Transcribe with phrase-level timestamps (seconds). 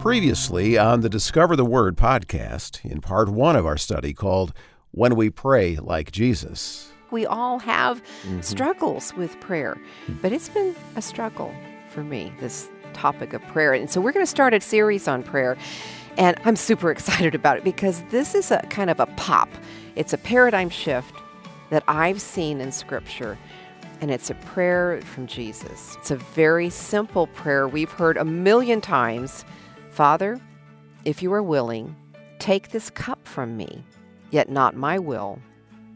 [0.00, 4.52] Previously on the Discover the Word podcast, in part one of our study called
[4.92, 6.92] When We Pray Like Jesus.
[7.10, 8.40] We all have mm-hmm.
[8.40, 9.76] struggles with prayer,
[10.06, 10.22] mm.
[10.22, 11.52] but it's been a struggle
[11.88, 13.74] for me, this topic of prayer.
[13.74, 15.58] And so we're going to start a series on prayer.
[16.16, 19.48] And I'm super excited about it because this is a kind of a pop.
[19.96, 21.14] It's a paradigm shift
[21.70, 23.36] that I've seen in Scripture.
[24.00, 25.96] And it's a prayer from Jesus.
[25.98, 29.44] It's a very simple prayer we've heard a million times
[29.98, 30.40] Father,
[31.04, 31.96] if you are willing,
[32.38, 33.82] take this cup from me,
[34.30, 35.40] yet not my will,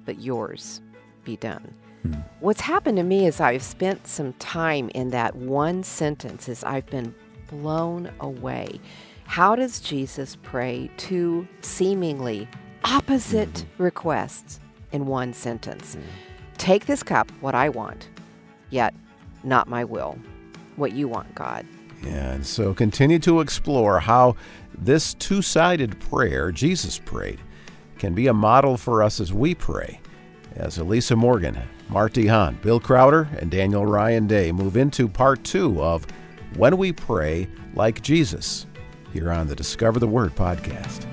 [0.05, 0.80] but yours
[1.23, 1.73] be done.
[2.02, 2.15] Hmm.
[2.41, 6.87] What's happened to me is I've spent some time in that one sentence is I've
[6.87, 7.15] been
[7.47, 8.80] blown away.
[9.23, 12.48] How does Jesus pray two seemingly
[12.83, 13.84] opposite mm-hmm.
[13.84, 14.59] requests
[14.91, 15.95] in one sentence?
[15.95, 16.09] Mm-hmm.
[16.59, 18.09] Take this cup, what I want,
[18.69, 18.95] yet
[19.45, 20.19] not my will,
[20.75, 21.64] what you want, God.
[22.06, 24.37] And so continue to explore how
[24.77, 27.41] this two sided prayer Jesus prayed
[27.98, 30.00] can be a model for us as we pray.
[30.56, 35.81] As Elisa Morgan, Mart DeHaan, Bill Crowder, and Daniel Ryan Day move into part two
[35.83, 36.06] of
[36.56, 38.66] When We Pray Like Jesus
[39.12, 41.05] here on the Discover the Word podcast.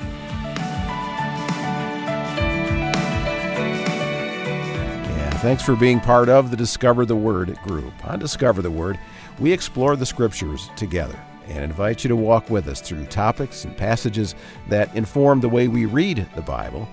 [5.05, 7.93] Yeah, thanks for being part of the Discover the Word group.
[8.05, 8.99] On Discover the Word,
[9.39, 13.75] we explore the scriptures together and invite you to walk with us through topics and
[13.75, 14.35] passages
[14.67, 16.87] that inform the way we read the Bible,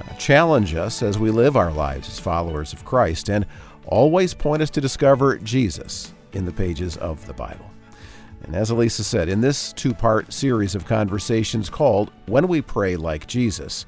[0.00, 3.46] uh, challenge us as we live our lives as followers of Christ, and
[3.86, 7.70] always point us to discover Jesus in the pages of the Bible.
[8.44, 12.96] And as Elisa said, in this two part series of conversations called When We Pray
[12.96, 13.86] Like Jesus,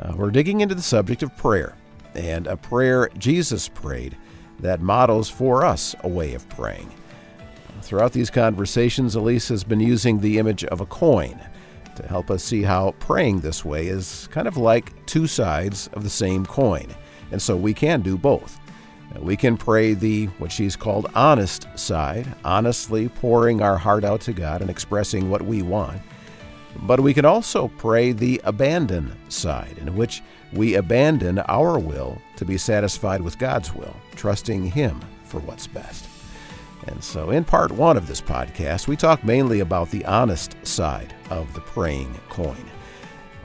[0.00, 1.76] uh, we're digging into the subject of prayer
[2.14, 4.16] and a prayer Jesus prayed
[4.60, 6.90] that models for us a way of praying.
[7.82, 11.40] Throughout these conversations, Elise has been using the image of a coin
[11.96, 16.02] to help us see how praying this way is kind of like two sides of
[16.02, 16.86] the same coin.
[17.32, 18.58] And so we can do both.
[19.18, 24.32] We can pray the, what she's called, honest side, honestly pouring our heart out to
[24.32, 26.00] God and expressing what we want.
[26.82, 30.22] But we can also pray the abandon side, in which
[30.52, 36.06] we abandon our will to be satisfied with God's will, trusting Him for what's best.
[36.88, 41.14] And so, in part one of this podcast, we talk mainly about the honest side
[41.30, 42.64] of the praying coin.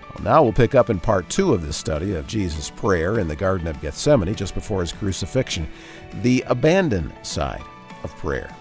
[0.01, 3.27] Well, now we'll pick up in part two of this study of Jesus' prayer in
[3.27, 5.67] the Garden of Gethsemane just before his crucifixion,
[6.21, 7.61] the abandon side
[8.03, 8.55] of prayer.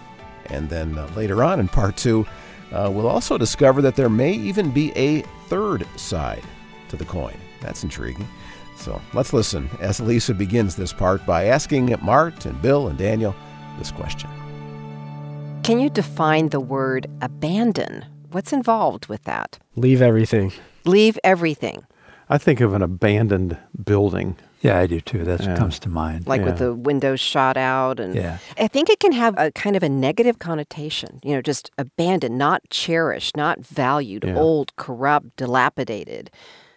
[0.47, 2.25] And then uh, later on in part two,
[2.71, 6.43] uh, we'll also discover that there may even be a third side
[6.89, 7.37] to the coin.
[7.61, 8.27] That's intriguing.
[8.75, 13.35] So let's listen as Lisa begins this part by asking Mart and Bill and Daniel
[13.79, 14.29] this question.
[15.63, 18.05] Can you define the word abandon?
[18.31, 19.59] What's involved with that?
[19.75, 20.53] Leave everything.
[20.85, 21.85] Leave everything,
[22.29, 24.35] I think of an abandoned building.
[24.61, 25.23] Yeah, I do too.
[25.23, 25.51] That's Yeah.
[25.51, 26.27] what comes to mind.
[26.27, 27.99] like with the windows shot out.
[27.99, 28.37] And yeah.
[28.57, 32.37] I think it can have a kind of a negative connotation, you know, just abandoned,
[32.37, 34.35] not cherished, not valued, Yeah.
[34.37, 36.29] old, corrupt, dilapidated.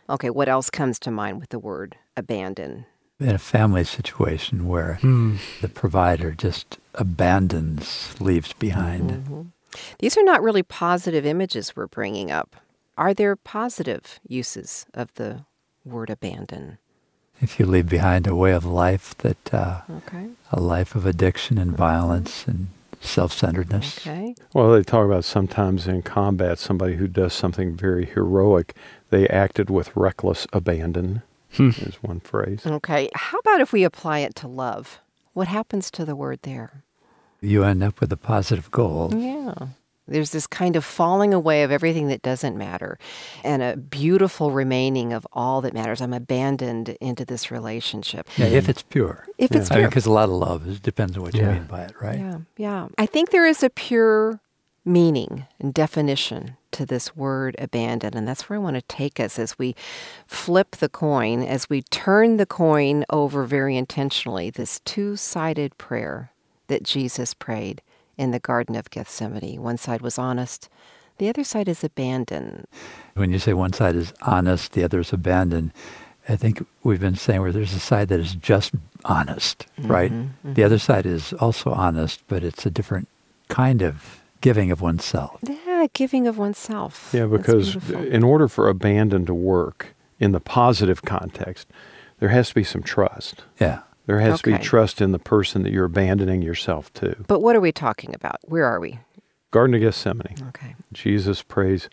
[0.09, 2.87] Okay, what else comes to mind with the word abandon?
[3.21, 5.37] In a family situation where Hmm.
[5.61, 9.11] the provider just abandons, leaves behind.
[9.11, 9.47] Mhm.
[9.99, 12.57] These are not really positive images we're bringing up.
[12.97, 15.45] Are there positive uses of the
[15.85, 16.79] word abandon?
[17.41, 20.31] If you leave behind a way of life that, uh, Okay.
[20.51, 22.69] a life of addiction and violence and
[23.01, 23.99] self-centeredness.
[23.99, 24.35] Okay.
[24.55, 28.75] Well, they talk about sometimes in combat, somebody who does something very heroic,
[29.11, 31.23] they acted with reckless abandon,
[31.53, 31.71] Hmm.
[31.71, 32.67] is one phrase.
[32.67, 33.09] Okay.
[33.15, 35.01] How about if we apply it to love?
[35.33, 36.85] What happens to the word there?
[37.41, 39.13] You end up with a positive goal.
[39.17, 39.55] Yeah.
[40.07, 42.99] There's this kind of falling away of everything that doesn't matter
[43.45, 46.01] and a beautiful remaining of all that matters.
[46.01, 48.29] I'm abandoned into this relationship.
[48.37, 49.25] Yeah, if it's pure.
[49.39, 49.89] If it's I mean, pure.
[49.89, 52.19] because a lot of love is, depends on what you mean by it, right?
[52.19, 52.89] Yeah, yeah.
[52.99, 54.41] I think there is a pure
[54.85, 58.17] meaning and definition to this word abandon.
[58.17, 59.75] And that's where I want to take us as we
[60.27, 66.31] flip the coin, as we turn the coin over very intentionally, this two sided prayer
[66.69, 67.83] that Jesus prayed
[68.17, 69.61] in the Garden of Gethsemane.
[69.63, 70.69] One side was honest,
[71.19, 72.67] the other side is abandon.
[73.15, 75.73] When you say one side is honest, the other is abandoned,
[76.29, 78.73] I think we've been saying where there's a side that is just
[79.05, 80.13] honest, right?
[80.13, 83.09] Mhm, The other side is also honest, but it's a different
[83.49, 85.41] kind of giving of oneself.
[85.43, 87.11] Yeah, giving of oneself.
[87.13, 91.69] Yeah, because in order for abandon to work in the positive context,
[92.19, 93.45] there has to be some trust.
[93.61, 93.81] Yeah.
[94.07, 97.17] There has to be trust in the person that you're abandoning yourself to.
[97.29, 98.39] But what are we talking about?
[98.45, 98.99] Where are we?
[99.53, 100.37] Garden of Gethsemane.
[100.49, 100.75] Okay.
[100.93, 101.89] Jesus prays,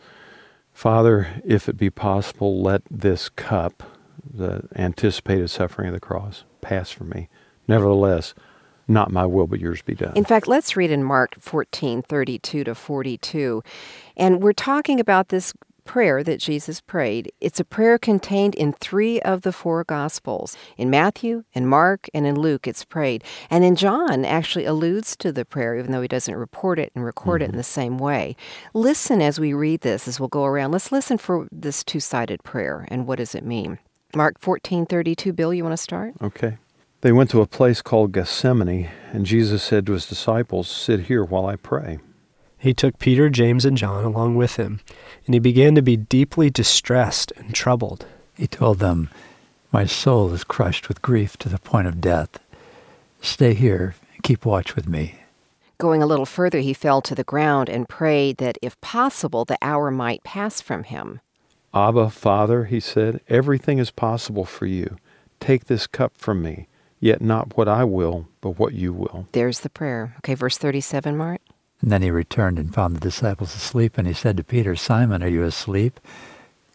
[0.74, 3.84] Father, if it be possible, let this cup,
[4.24, 7.30] the anticipated suffering of the cross, pass from me.
[7.68, 8.34] Nevertheless,
[8.88, 10.14] not my will, but yours be done.
[10.16, 13.64] In fact, let's read in Mark 14, 32 to 42.
[14.16, 15.54] And we're talking about this
[15.88, 17.32] prayer that Jesus prayed.
[17.42, 20.56] It's a prayer contained in three of the four Gospels.
[20.78, 23.24] In Matthew, in Mark, and in Luke, it's prayed.
[23.50, 27.04] And in John, actually alludes to the prayer, even though he doesn't report it and
[27.04, 27.50] record mm-hmm.
[27.50, 28.36] it in the same way.
[28.74, 30.72] Listen as we read this, as we'll go around.
[30.72, 33.80] Let's listen for this two sided prayer and what does it mean.
[34.16, 35.34] Mark 14, 32.
[35.34, 36.14] Bill, you want to start?
[36.22, 36.58] Okay.
[37.02, 41.24] They went to a place called Gethsemane, and Jesus said to his disciples, Sit here
[41.24, 42.00] while I pray.
[42.58, 44.80] He took Peter, James, and John along with him,
[45.26, 48.08] and he began to be deeply distressed and troubled.
[48.36, 49.10] He told them,
[49.72, 52.40] My soul is crushed with grief to the point of death.
[53.22, 55.20] Stay here and keep watch with me.
[55.78, 59.60] Going a little further, he fell to the ground and prayed that, if possible, the
[59.62, 61.22] hour might pass from him.
[61.76, 64.98] Abba, Father, he said, everything is possible for you.
[65.40, 66.68] Take this cup from me,
[67.00, 69.28] yet not what I will, but what you will.
[69.32, 70.16] There's the prayer.
[70.20, 71.42] Okay, verse 37, Mart.
[71.82, 75.22] And then he returned and found the disciples asleep, and he said to Peter, Simon,
[75.22, 76.00] are you asleep?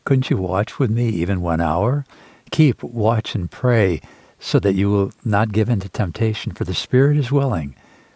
[0.05, 2.05] Couldn't you watch with me even one hour?
[2.51, 4.01] Keep watch and pray,
[4.39, 7.75] so that you will not give in to temptation, for the spirit is willing,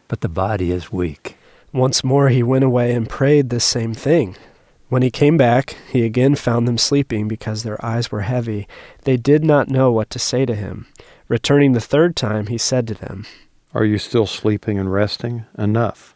[0.09, 1.37] but the body is weak.
[1.73, 4.37] Once more he went away and prayed the same thing.
[4.89, 8.69] When he came back, he again found them sleeping because their eyes were heavy.
[9.03, 10.87] They did not know what to say to him.
[11.29, 13.27] Returning the third time, he said to them,
[13.75, 15.45] Are you still sleeping and resting?
[15.59, 16.15] Enough.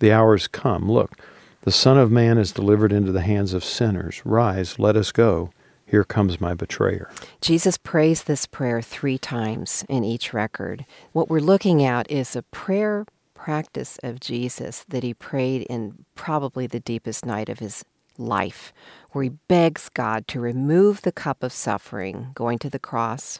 [0.00, 0.90] The hour is come.
[0.90, 1.16] Look,
[1.62, 4.22] the Son of Man is delivered into the hands of sinners.
[4.24, 5.50] Rise, let us go.
[5.86, 7.10] Here comes my betrayer.
[7.40, 10.84] Jesus prays this prayer three times in each record.
[11.12, 16.66] What we're looking at is a prayer practice of Jesus that he prayed in probably
[16.66, 17.84] the deepest night of his
[18.18, 18.72] life,
[19.12, 23.38] where he begs God to remove the cup of suffering going to the cross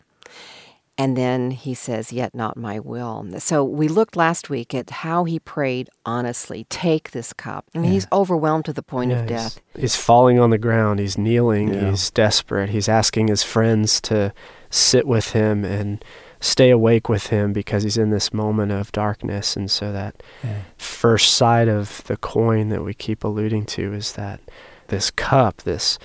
[1.00, 3.26] and then he says, Yet not my will.
[3.38, 7.64] So we looked last week at how he prayed honestly, take this cup.
[7.72, 7.92] And yeah.
[7.92, 9.60] he's overwhelmed to the point yeah, of death.
[9.72, 11.00] He's, he's, falling on the ground.
[11.00, 11.72] He's kneeling.
[11.72, 11.88] Yeah.
[11.88, 12.68] He's desperate.
[12.68, 14.34] He's asking his friends to
[14.68, 16.04] sit with him and
[16.38, 19.56] stay awake with him because he's in this moment of darkness.
[19.56, 20.22] And so that
[20.76, 24.42] first side of the coin that we keep alluding to is that
[24.88, 25.98] this cup, this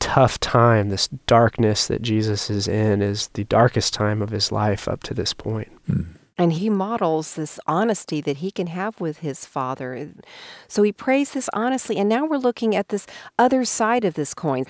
[0.00, 4.88] tough time, this darkness that Jesus is in, is the darkest time of his life
[4.88, 5.70] up to this point.
[5.88, 6.06] Mm.
[6.38, 10.10] And he models this honesty that he can have with his father.
[10.68, 11.96] So he prays this honestly.
[11.96, 13.08] And now we're looking at this
[13.38, 14.64] other side of this coin.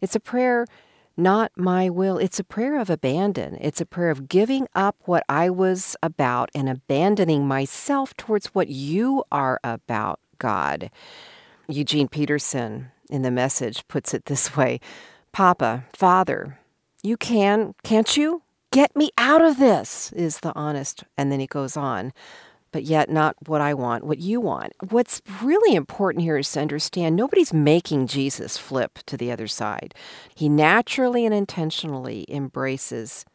[0.00, 0.66] It's a prayer,
[1.14, 2.16] not my will.
[2.16, 3.58] It's a prayer of abandon.
[3.60, 8.68] It's a prayer of giving up what I was about and abandoning myself towards what
[8.68, 10.90] you are about, God.
[11.68, 14.80] Eugene Peterson, in the message puts it this way
[15.32, 16.58] Papa, Father,
[17.02, 18.42] you can, can't you?
[18.70, 21.04] Get me out of this, is the honest.
[21.16, 22.12] And then he goes on,
[22.70, 24.72] but yet not what I want, what you want.
[24.88, 29.94] What's really important here is to understand nobody's making Jesus flip to the other side.
[30.34, 33.26] He naturally and intentionally embraces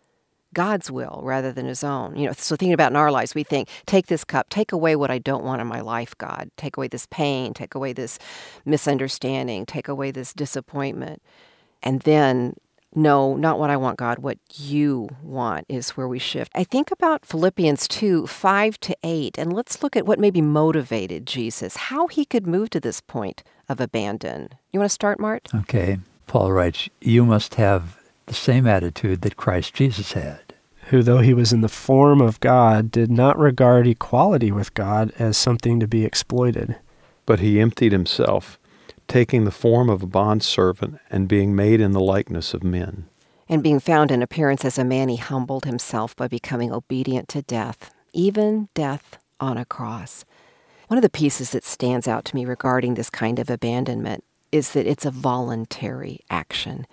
[0.54, 2.16] God's will rather than his own.
[2.16, 4.96] You know, so thinking about in our lives, we think, take this cup, take away
[4.96, 6.50] what I don't want in my life, God.
[6.58, 8.18] Take away this pain, take away this
[8.66, 11.22] misunderstanding, take away this disappointment.
[11.84, 12.56] And then,
[12.96, 16.52] no, not what I want, God, what you want is where we shift.
[16.56, 21.28] I think about Philippians 2 5 to 8, and let's look at what maybe motivated
[21.28, 24.50] Jesus, how he could move to this point of abandon.
[24.72, 25.50] You want to start, Mart?
[25.54, 26.00] Okay.
[26.26, 30.48] Paul writes, You must have the same attitude that Christ Jesus had
[30.88, 35.12] who, though he was in the form of God, did not regard equality with God
[35.20, 36.78] as something to be exploited.
[37.26, 38.58] But he emptied himself,
[39.08, 43.08] taking the form of a bondservant and being made in the likeness of men.
[43.50, 47.42] And being found in appearance as a man, he humbled himself by becoming obedient to
[47.42, 50.24] death, even death on a cross.
[50.88, 54.72] One of the pieces that stands out to me regarding this kind of abandonment is
[54.72, 56.88] that it's a voluntary action.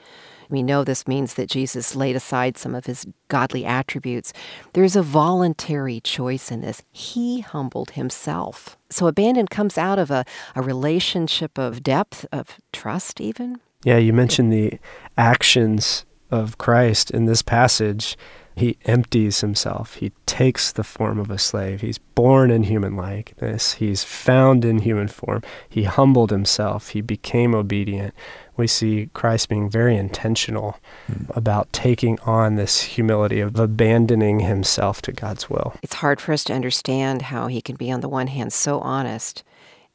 [0.51, 4.33] We know this means that Jesus laid aside some of his godly attributes.
[4.73, 6.83] There's a voluntary choice in this.
[6.93, 8.77] He humbled himself.
[8.91, 10.25] So abandon comes out of a,
[10.55, 13.61] a relationship of depth, of trust, even.
[13.85, 14.79] Yeah, you mentioned the
[15.17, 18.17] actions of Christ in this passage.
[18.57, 19.95] He empties himself.
[19.95, 21.81] He takes the form of a slave.
[21.81, 23.75] He's born in human likeness.
[23.75, 25.43] He's found in human form.
[25.69, 26.91] He humbled himself.
[26.91, 28.15] He became obedient
[28.57, 30.79] we see Christ being very intentional
[31.11, 31.37] mm.
[31.37, 35.75] about taking on this humility of abandoning himself to God's will.
[35.83, 38.81] It's hard for us to understand how he can be, on the one hand, so
[38.81, 39.43] honest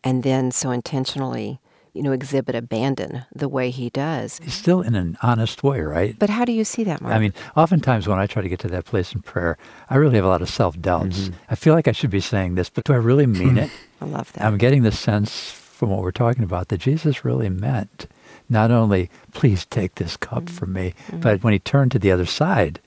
[0.03, 1.59] and then so intentionally
[1.99, 4.39] you know, exhibit abandon the way he does.
[4.47, 6.17] Still in an honest way, right?
[6.17, 7.13] But how do you see that, Mark?
[7.13, 9.57] I mean, oftentimes when I try to get to that place in prayer,
[9.89, 11.19] I really have a lot of self doubts.
[11.19, 11.35] Mm-hmm.
[11.49, 13.69] I feel like I should be saying this, but do I really mean it?
[13.99, 14.45] I love that.
[14.45, 18.07] I'm getting the sense from what we're talking about that Jesus really meant
[18.47, 20.55] not only, please take this cup mm-hmm.
[20.55, 21.19] from me, mm-hmm.
[21.19, 22.79] but when he turned to the other side,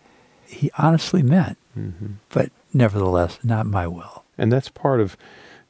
[0.46, 2.14] he honestly meant, mm-hmm.
[2.30, 4.24] but nevertheless, not my will.
[4.38, 5.18] And that's part of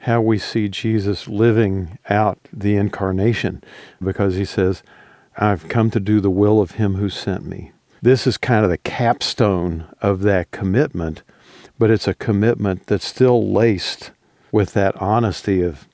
[0.03, 3.63] how we see Jesus living out the incarnation
[4.03, 4.83] because he says,
[5.37, 7.71] I've come to do the will of him who sent me.
[8.03, 11.23] This is kind of the capstone of that commitment,
[11.79, 14.11] but it's a commitment that's still laced
[14.51, 15.87] with that honesty of,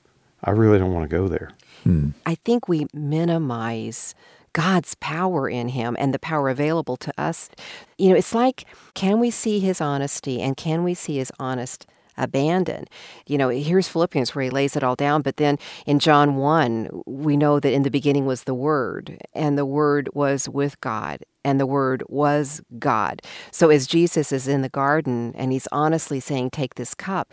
[0.43, 1.51] I really don't want to go there.
[1.83, 2.09] Hmm.
[2.25, 4.15] I think we minimize
[4.53, 7.51] God's power in him and the power available to us.
[7.99, 11.85] You know, it's like, can we see his honesty and can we see his honest
[12.19, 12.85] abandon.
[13.25, 17.03] You know, here's Philippians where he lays it all down, but then in John 1,
[17.05, 21.23] we know that in the beginning was the Word, and the Word was with God,
[21.43, 23.21] and the Word was God.
[23.51, 27.31] So as Jesus is in the garden and he's honestly saying, Take this cup,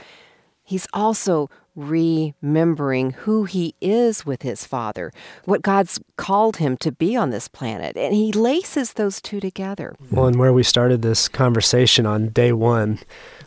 [0.62, 5.12] he's also remembering who he is with his father,
[5.44, 7.96] what God's called him to be on this planet.
[7.96, 9.94] And he laces those two together.
[10.10, 12.98] Well, and where we started this conversation on day one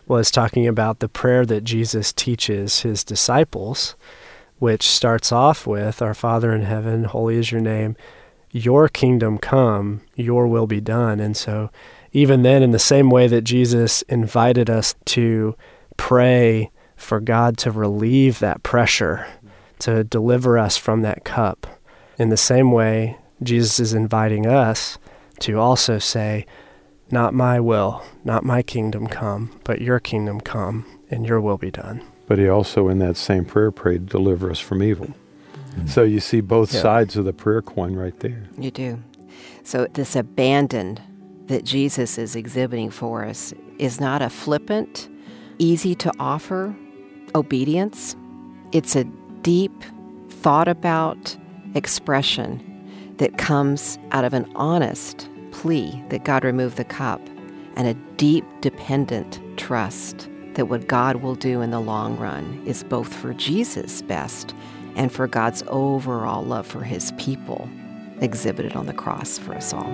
[0.10, 3.96] was talking about the prayer that Jesus teaches his disciples,
[4.58, 7.96] which starts off with Our Father in heaven, holy is your name,
[8.52, 11.20] your kingdom come, your will be done.
[11.20, 11.70] And so,
[12.12, 15.56] even then, in the same way that Jesus invited us to
[15.96, 19.28] pray for God to relieve that pressure,
[19.78, 21.68] to deliver us from that cup,
[22.18, 24.98] in the same way, Jesus is inviting us
[25.42, 26.48] to also say,
[27.12, 31.72] not my will, not my kingdom come, but your kingdom come, and your will be
[31.72, 32.04] done.
[32.28, 35.08] But he also, in that same prayer, prayed, Deliver us from evil.
[35.72, 35.88] Mm-hmm.
[35.88, 36.82] So you see both yeah.
[36.82, 38.44] sides of the prayer coin right there.
[38.58, 39.04] You do.
[39.64, 41.00] So this abandon
[41.48, 45.10] that Jesus is exhibiting for us is not a flippant,
[45.58, 46.76] easy to offer
[47.34, 48.16] obedience.
[48.72, 49.06] It's a
[49.42, 49.74] deep,
[50.30, 51.36] thought about
[51.74, 52.66] expression
[53.18, 55.28] that comes out of an honest
[55.60, 57.20] plea that God remove the cup,
[57.76, 62.86] and a deep, dependent trust that what God will do in the long run is
[62.86, 64.56] both for Jesus' best
[64.96, 67.70] and for God's overall love for his people
[68.22, 69.92] exhibited on the cross for us all.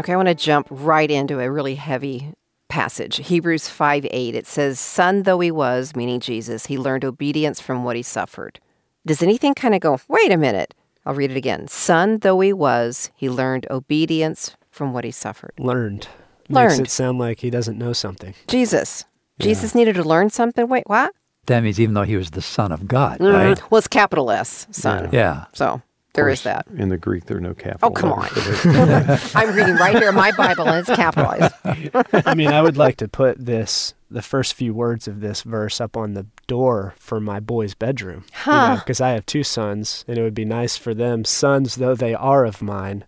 [0.00, 2.32] Okay, I want to jump right into a really heavy
[2.72, 7.60] passage, Hebrews 5 8, it says, Son though he was, meaning Jesus, he learned obedience
[7.60, 8.58] from what he suffered.
[9.04, 10.74] Does anything kind of go, wait a minute?
[11.04, 11.68] I'll read it again.
[11.68, 15.52] Son though he was, he learned obedience from what he suffered.
[15.58, 16.08] Learned.
[16.48, 16.78] Learned.
[16.78, 18.34] Makes it sound like he doesn't know something.
[18.48, 19.04] Jesus.
[19.36, 19.44] Yeah.
[19.44, 20.66] Jesus needed to learn something.
[20.66, 21.12] Wait, what?
[21.46, 23.34] That means even though he was the Son of God, mm-hmm.
[23.34, 23.70] right?
[23.70, 25.10] Well, it's capital S, Son.
[25.12, 25.18] Yeah.
[25.18, 25.44] yeah.
[25.52, 25.82] So
[26.14, 26.66] there is that.
[26.76, 27.88] In the Greek, there are no capital.
[27.88, 28.28] Oh, come on.
[29.34, 31.54] I'm reading right here in my Bible, and it's capitalized.
[32.26, 35.80] I mean, I would like to put this, the first few words of this verse,
[35.80, 38.24] up on the door for my boy's bedroom.
[38.32, 38.76] Huh.
[38.76, 41.76] Because you know, I have two sons, and it would be nice for them, sons
[41.76, 43.04] though they are of mine,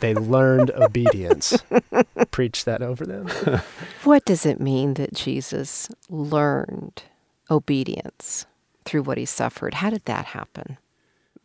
[0.00, 1.62] they learned obedience.
[2.32, 3.28] Preach that over them.
[4.02, 7.04] What does it mean that Jesus learned
[7.50, 8.46] obedience
[8.84, 9.74] through what he suffered?
[9.74, 10.78] How did that happen?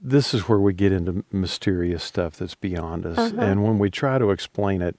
[0.03, 3.17] This is where we get into mysterious stuff that's beyond us.
[3.17, 3.41] Uh-huh.
[3.41, 4.97] And when we try to explain it,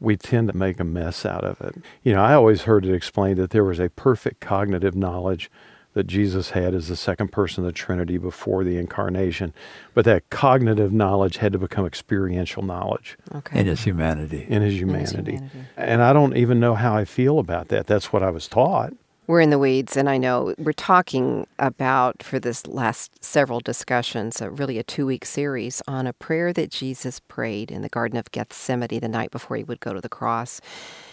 [0.00, 1.76] we tend to make a mess out of it.
[2.02, 5.50] You know, I always heard it explained that there was a perfect cognitive knowledge
[5.94, 9.54] that Jesus had as the second person of the Trinity before the incarnation,
[9.94, 13.16] but that cognitive knowledge had to become experiential knowledge.
[13.32, 13.60] Okay.
[13.60, 14.44] In his humanity.
[14.48, 15.36] In his humanity.
[15.36, 15.68] In his humanity.
[15.76, 17.86] And I don't even know how I feel about that.
[17.86, 18.92] That's what I was taught
[19.26, 24.42] we're in the weeds, and I know we're talking about for this last several discussions,
[24.42, 28.18] uh, really a two week series on a prayer that Jesus prayed in the Garden
[28.18, 30.60] of Gethsemane the night before he would go to the cross.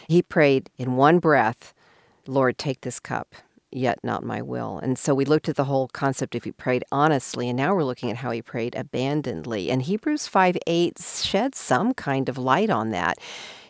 [0.09, 1.73] He prayed in one breath,
[2.27, 3.33] Lord, take this cup,
[3.71, 4.77] yet not my will.
[4.79, 7.85] And so we looked at the whole concept if he prayed honestly, and now we're
[7.85, 9.71] looking at how he prayed abandonedly.
[9.71, 13.17] And Hebrews 5 8 sheds some kind of light on that.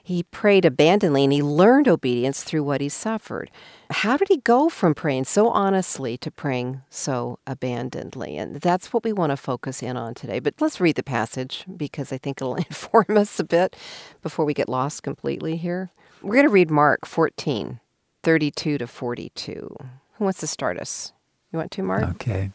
[0.03, 3.51] He prayed abandonedly and he learned obedience through what he suffered.
[3.89, 8.38] How did he go from praying so honestly to praying so abandonedly?
[8.38, 10.39] And that's what we want to focus in on today.
[10.39, 13.75] But let's read the passage because I think it'll inform us a bit
[14.22, 15.91] before we get lost completely here.
[16.22, 17.79] We're going to read Mark 14,
[18.24, 19.75] 32 to 42.
[20.13, 21.13] Who wants to start us?
[21.51, 22.03] You want to, Mark?
[22.03, 22.51] Okay.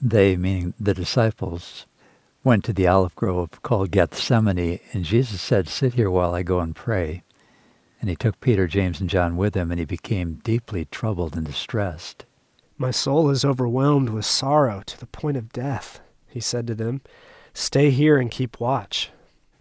[0.00, 1.86] They, meaning the disciples,
[2.42, 6.60] went to the olive grove called Gethsemane, and Jesus said, Sit here while I go
[6.60, 7.22] and pray.
[8.00, 11.46] And he took Peter, James, and John with him, and he became deeply troubled and
[11.46, 12.24] distressed.
[12.78, 17.02] My soul is overwhelmed with sorrow to the point of death, he said to them.
[17.52, 19.10] Stay here and keep watch.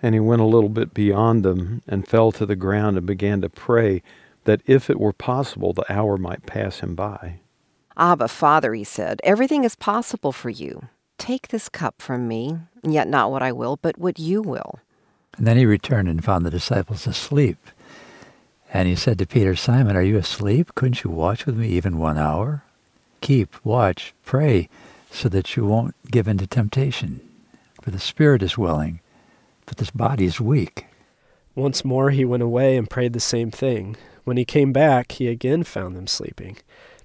[0.01, 3.41] And he went a little bit beyond them and fell to the ground and began
[3.41, 4.01] to pray
[4.45, 7.41] that if it were possible, the hour might pass him by.
[7.97, 10.87] Abba, Father, he said, everything is possible for you.
[11.17, 14.79] Take this cup from me, yet not what I will, but what you will.
[15.37, 17.57] And then he returned and found the disciples asleep.
[18.73, 20.75] And he said to Peter, Simon, are you asleep?
[20.75, 22.63] Couldn't you watch with me even one hour?
[23.21, 24.69] Keep, watch, pray,
[25.11, 27.21] so that you won't give in to temptation.
[27.81, 28.99] For the spirit is willing,
[29.65, 30.85] but this body is weak.
[31.55, 33.97] Once more he went away and prayed the same thing.
[34.23, 36.57] When he came back, he again found them sleeping,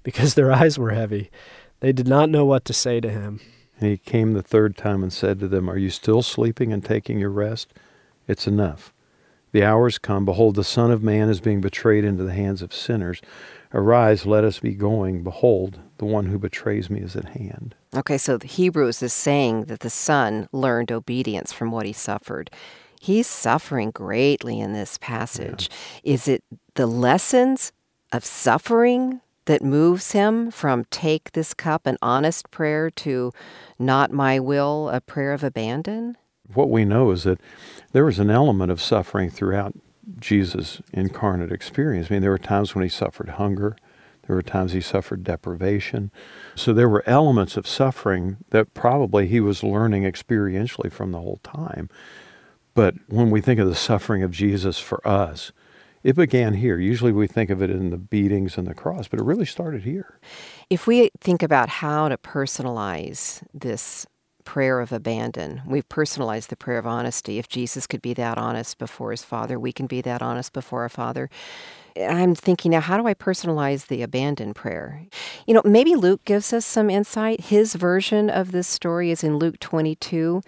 [0.03, 1.31] because their eyes were heavy.
[1.79, 3.39] They did not know what to say to him.
[3.79, 6.83] And he came the third time and said to them, Are you still sleeping and
[6.83, 7.73] taking your rest?
[8.27, 8.93] It's enough.
[9.51, 10.25] The hours come.
[10.25, 13.21] Behold, the Son of Man is being betrayed into the hands of sinners.
[13.73, 15.23] Arise, let us be going.
[15.23, 17.75] Behold, the one who betrays me is at hand.
[17.95, 22.49] Okay, so the Hebrews is saying that the Son learned obedience from what he suffered.
[22.99, 25.69] He's suffering greatly in this passage.
[26.03, 26.13] Yeah.
[26.13, 27.71] Is it the lessons
[28.11, 33.31] of suffering that moves him from take this cup, an honest prayer, to
[33.79, 36.17] not my will, a prayer of abandon?
[36.53, 37.39] What we know is that
[37.91, 39.73] there was an element of suffering throughout
[40.19, 42.07] Jesus' incarnate experience.
[42.09, 43.75] I mean, there were times when he suffered hunger,
[44.27, 46.11] there were times he suffered deprivation.
[46.55, 51.39] So there were elements of suffering that probably he was learning experientially from the whole
[51.43, 51.89] time.
[52.73, 55.51] But when we think of the suffering of Jesus for us,
[56.05, 56.77] it began here.
[56.77, 59.81] Usually we think of it in the beatings and the cross, but it really started
[59.81, 60.19] here.
[60.69, 64.05] If we think about how to personalize this
[64.43, 65.63] prayer of abandon.
[65.65, 67.39] We've personalized the prayer of honesty.
[67.39, 70.83] If Jesus could be that honest before his Father, we can be that honest before
[70.83, 71.31] our Father.
[71.97, 75.05] I'm thinking now, how do I personalize the abandon prayer?
[75.47, 77.41] You know, maybe Luke gives us some insight.
[77.41, 80.41] His version of this story is in Luke 22,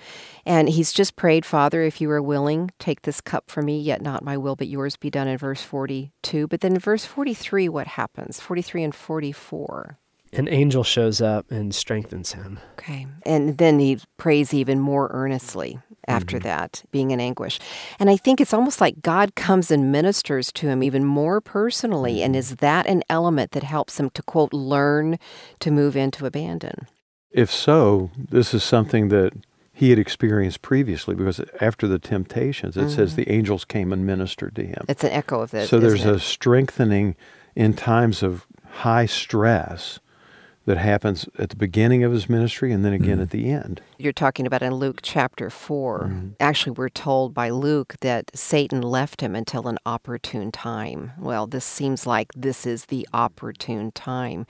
[0.46, 4.02] and he's just prayed, Father, if you are willing, take this cup from me, yet
[4.02, 6.48] not my will, but yours be done in verse 42.
[6.48, 8.40] But then in verse 43, what happens?
[8.40, 9.98] 43 and 44.
[10.34, 12.60] An angel shows up and strengthens him.
[12.74, 13.08] Okay.
[13.26, 16.48] And then he prays even more earnestly after mm-hmm.
[16.48, 17.60] that, being in anguish.
[18.00, 22.22] And I think it's almost like God comes and ministers to him even more personally.
[22.22, 22.40] And mm-hmm.
[22.40, 25.20] is that an element that helps him to, quote, learn
[25.60, 26.88] to move into abandon?
[27.32, 29.34] If so, this is something that
[29.74, 32.90] he had experienced previously because after the temptations, it mm-hmm.
[32.90, 34.86] says the angels came and ministered to him.
[34.88, 35.70] It's an echo of this.
[35.70, 37.16] So there's a strengthening
[37.56, 40.00] in times of high stress
[40.68, 43.22] that happens at the beginning of his ministry and then again mm-hmm.
[43.22, 43.82] at the end.
[43.98, 46.04] You're talking about in Luke chapter 4.
[46.04, 46.30] Mm-hmm.
[46.42, 51.14] Actually, we're told by Luke that Satan left him until an opportune time.
[51.18, 54.46] Well, this seems like this is the opportune time.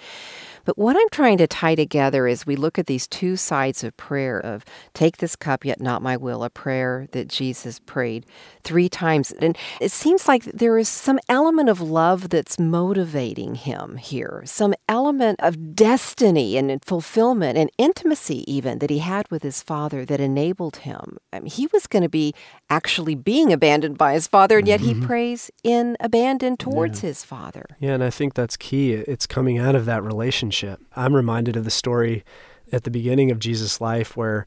[0.67, 3.95] But what I'm trying to tie together is we look at these two sides of
[3.95, 8.25] prayer of take this cup yet not my will, a prayer that Jesus prayed
[8.65, 9.31] three times.
[9.31, 14.73] And it seems like there is some element of love that's motivating him here, some
[14.89, 20.19] element of destiny and fulfillment and intimacy even that he had with his father that
[20.19, 21.17] enabled him.
[21.31, 22.33] I mean, he was going to be
[22.69, 25.01] actually being abandoned by his father, and yet mm-hmm.
[25.01, 27.07] he prays in abandon towards yeah.
[27.07, 27.65] his father.
[27.79, 28.93] Yeah, and I think that's key.
[28.93, 30.81] It's coming out of that relationship.
[30.95, 32.23] I'm reminded of the story
[32.71, 34.45] at the beginning of Jesus' life where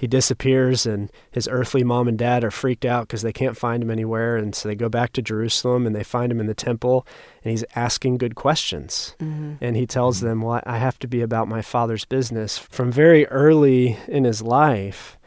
[0.00, 3.82] he disappears and his earthly mom and dad are freaked out because they can't find
[3.82, 6.54] him anywhere and so they go back to jerusalem and they find him in the
[6.54, 7.06] temple
[7.44, 9.56] and he's asking good questions mm-hmm.
[9.60, 13.26] and he tells them well i have to be about my father's business from very
[13.26, 15.18] early in his life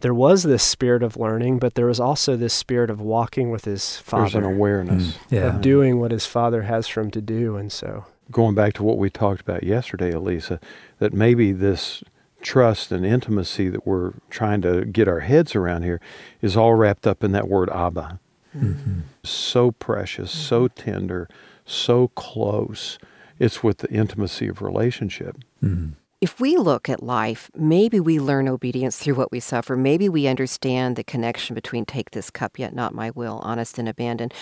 [0.00, 3.64] there was this spirit of learning but there was also this spirit of walking with
[3.64, 5.16] his father there's an awareness mm.
[5.30, 5.54] yeah.
[5.54, 8.82] of doing what his father has for him to do and so going back to
[8.82, 10.60] what we talked about yesterday, Elisa,
[10.98, 12.02] that maybe this
[12.40, 16.00] trust and intimacy that we're trying to get our heads around here
[16.40, 18.18] is all wrapped up in that word Abba.
[18.56, 19.00] Mm-hmm.
[19.22, 20.48] So precious, mm-hmm.
[20.48, 21.28] so tender,
[21.64, 22.98] so close.
[23.38, 25.36] It's with the intimacy of relationship.
[25.62, 25.92] Mm-hmm.
[26.20, 29.74] If we look at life, maybe we learn obedience through what we suffer.
[29.74, 33.88] Maybe we understand the connection between take this cup, yet not my will, honest and
[33.88, 34.34] abandoned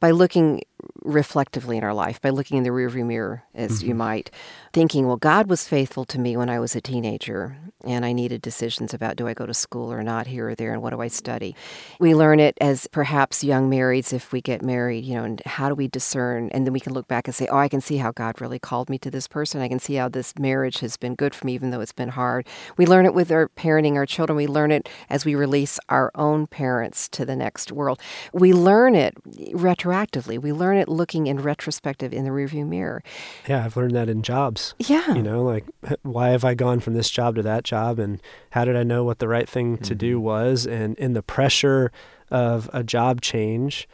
[0.00, 0.62] by looking
[1.02, 3.88] reflectively in our life, by looking in the rearview mirror, as mm-hmm.
[3.88, 4.30] you might,
[4.72, 8.42] thinking, well, God was faithful to me when I was a teenager and I needed
[8.42, 11.00] decisions about do I go to school or not here or there and what do
[11.00, 11.54] I study.
[12.00, 15.68] We learn it as perhaps young marrieds if we get married, you know, and how
[15.68, 16.48] do we discern?
[16.50, 18.58] And then we can look back and say, oh, I can see how God really
[18.58, 19.60] called me to this person.
[19.60, 22.08] I can see how this marriage has been good for me, even though it's been
[22.10, 22.46] hard.
[22.76, 24.36] We learn it with our parenting our children.
[24.36, 28.00] We learn it as we release our own parents to the next world.
[28.32, 29.14] We learn it
[29.52, 30.38] retrospectively retroactively.
[30.40, 33.02] We learn it looking in retrospective in the rearview mirror.
[33.48, 34.74] Yeah, I've learned that in jobs.
[34.78, 35.14] Yeah.
[35.14, 35.64] You know, like
[36.02, 38.20] why have I gone from this job to that job and
[38.50, 40.24] how did I know what the right thing to do mm-hmm.
[40.24, 41.92] was and in the pressure
[42.30, 43.88] of a job change,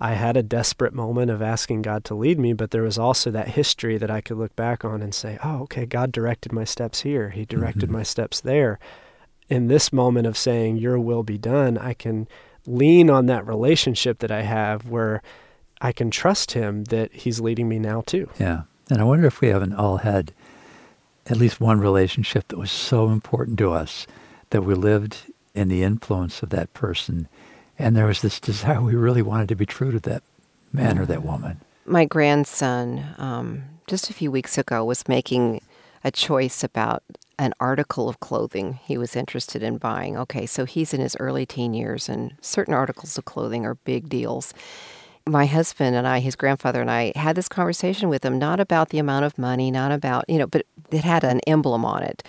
[0.00, 3.30] I had a desperate moment of asking God to lead me, but there was also
[3.32, 6.62] that history that I could look back on and say, "Oh, okay, God directed my
[6.62, 7.30] steps here.
[7.30, 7.94] He directed mm-hmm.
[7.94, 8.78] my steps there."
[9.48, 12.28] In this moment of saying, "Your will be done," I can
[12.68, 15.22] lean on that relationship that I have where
[15.80, 18.28] I can trust him that he's leading me now too.
[18.38, 18.62] Yeah.
[18.90, 20.32] And I wonder if we haven't all had
[21.26, 24.06] at least one relationship that was so important to us
[24.50, 25.18] that we lived
[25.54, 27.28] in the influence of that person.
[27.78, 30.22] And there was this desire we really wanted to be true to that
[30.72, 31.60] man or that woman.
[31.86, 35.62] My grandson, um, just a few weeks ago, was making
[36.04, 37.02] a choice about
[37.38, 40.16] an article of clothing he was interested in buying.
[40.16, 44.08] Okay, so he's in his early teen years, and certain articles of clothing are big
[44.08, 44.52] deals.
[45.26, 48.88] My husband and I, his grandfather and I, had this conversation with him, not about
[48.88, 52.22] the amount of money, not about, you know, but it had an emblem on it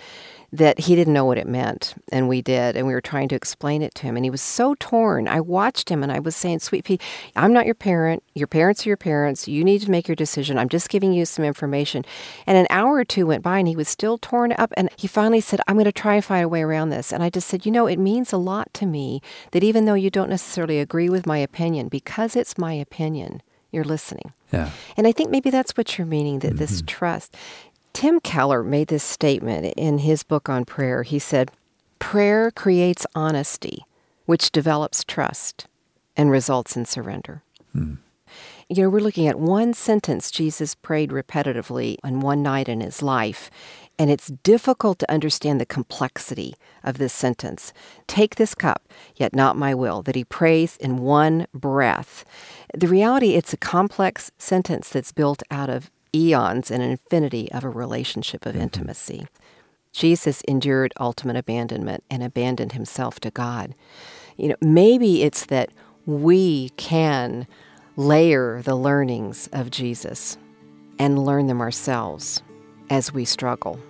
[0.52, 1.94] that he didn't know what it meant.
[2.10, 2.76] And we did.
[2.76, 4.16] And we were trying to explain it to him.
[4.16, 5.28] And he was so torn.
[5.28, 6.98] I watched him and I was saying, Sweet Pea,
[7.36, 8.22] I'm not your parent.
[8.34, 9.46] Your parents are your parents.
[9.46, 10.58] You need to make your decision.
[10.58, 12.04] I'm just giving you some information.
[12.46, 14.72] And an hour or two went by and he was still torn up.
[14.76, 17.12] And he finally said, I'm going to try and find a way around this.
[17.12, 19.94] And I just said, You know, it means a lot to me that even though
[19.94, 24.32] you don't necessarily agree with my opinion, because it's my opinion, you're listening.
[24.52, 24.70] Yeah.
[24.96, 26.56] And I think maybe that's what you're meaning that mm-hmm.
[26.56, 27.36] this trust.
[27.92, 31.02] Tim Keller made this statement in his book on prayer.
[31.02, 31.50] He said,
[31.98, 33.84] Prayer creates honesty,
[34.26, 35.66] which develops trust
[36.16, 37.42] and results in surrender.
[37.72, 37.94] Hmm.
[38.68, 43.02] You know, we're looking at one sentence Jesus prayed repetitively on one night in his
[43.02, 43.50] life,
[43.98, 47.72] and it's difficult to understand the complexity of this sentence.
[48.06, 52.24] Take this cup, yet not my will, that he prays in one breath.
[52.72, 57.64] The reality, it's a complex sentence that's built out of eons and an infinity of
[57.64, 58.62] a relationship of mm-hmm.
[58.62, 59.26] intimacy.
[59.92, 63.74] Jesus endured ultimate abandonment and abandoned himself to God.
[64.36, 65.70] You know, maybe it's that
[66.06, 67.46] we can
[67.96, 70.38] layer the learnings of Jesus
[70.98, 72.42] and learn them ourselves
[72.88, 73.80] as we struggle,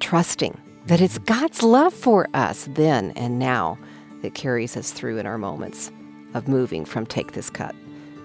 [0.00, 1.40] trusting that it's mm-hmm.
[1.40, 3.78] God's love for us then and now
[4.22, 5.90] that carries us through in our moments
[6.34, 7.74] of moving from take this cut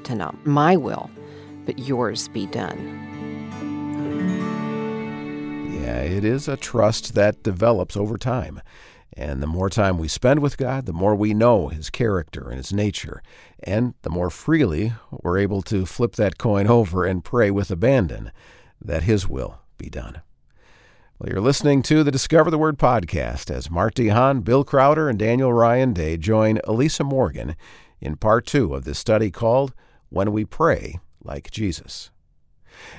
[0.05, 1.09] to not my will,
[1.65, 3.12] but yours be done.
[5.91, 8.61] It is a trust that develops over time.
[9.15, 12.57] And the more time we spend with God, the more we know His character and
[12.57, 13.21] His nature.
[13.63, 18.31] And the more freely we're able to flip that coin over and pray with abandon
[18.81, 20.21] that His will be done.
[21.19, 25.19] Well, you're listening to the Discover the Word podcast as Mart DeHaan, Bill Crowder, and
[25.19, 27.55] Daniel Ryan Day join Elisa Morgan
[28.01, 29.73] in part two of this study called
[30.09, 32.09] When We Pray Like Jesus.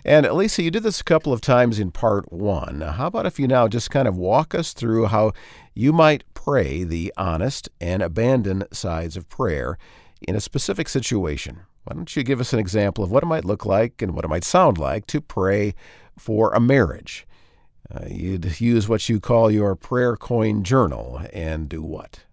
[0.05, 2.81] And Elisa, you did this a couple of times in part one.
[2.81, 5.33] How about if you now just kind of walk us through how
[5.75, 9.79] you might pray the honest and abandon sides of prayer
[10.27, 11.61] in a specific situation?
[11.85, 14.25] Why don't you give us an example of what it might look like and what
[14.25, 15.75] it might sound like to pray
[16.19, 17.27] for a marriage?
[17.95, 22.25] Uh, you'd use what you call your prayer coin journal and do what?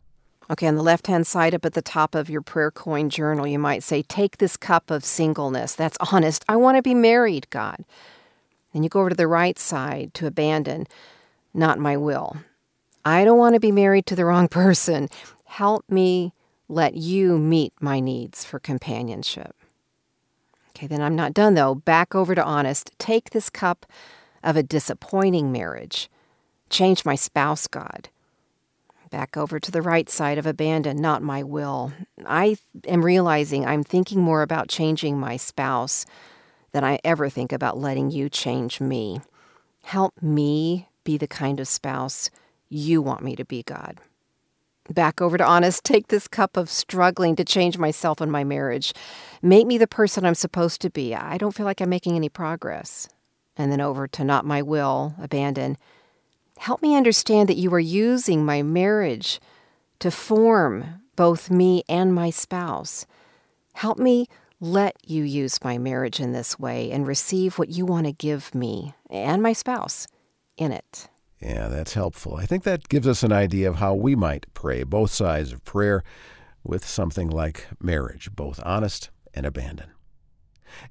[0.51, 3.47] Okay, on the left hand side up at the top of your prayer coin journal,
[3.47, 5.75] you might say, Take this cup of singleness.
[5.75, 6.43] That's honest.
[6.49, 7.85] I want to be married, God.
[8.73, 10.87] Then you go over to the right side to abandon,
[11.53, 12.35] Not my will.
[13.05, 15.07] I don't want to be married to the wrong person.
[15.45, 16.33] Help me
[16.67, 19.55] let you meet my needs for companionship.
[20.69, 21.75] Okay, then I'm not done though.
[21.75, 22.91] Back over to honest.
[22.99, 23.85] Take this cup
[24.43, 26.09] of a disappointing marriage.
[26.69, 28.09] Change my spouse, God.
[29.11, 31.91] Back over to the right side of abandon, not my will.
[32.25, 32.55] I
[32.87, 36.05] am realizing I'm thinking more about changing my spouse
[36.71, 39.19] than I ever think about letting you change me.
[39.83, 42.29] Help me be the kind of spouse
[42.69, 43.97] you want me to be, God.
[44.89, 48.93] Back over to honest, take this cup of struggling to change myself and my marriage.
[49.41, 51.13] Make me the person I'm supposed to be.
[51.13, 53.09] I don't feel like I'm making any progress.
[53.57, 55.77] And then over to not my will, abandon.
[56.61, 59.41] Help me understand that you are using my marriage
[59.97, 63.07] to form both me and my spouse.
[63.73, 64.27] Help me
[64.59, 68.53] let you use my marriage in this way and receive what you want to give
[68.53, 70.05] me and my spouse
[70.55, 71.09] in it.
[71.41, 72.35] Yeah, that's helpful.
[72.35, 75.65] I think that gives us an idea of how we might pray both sides of
[75.65, 76.03] prayer
[76.63, 79.89] with something like marriage, both honest and abandon.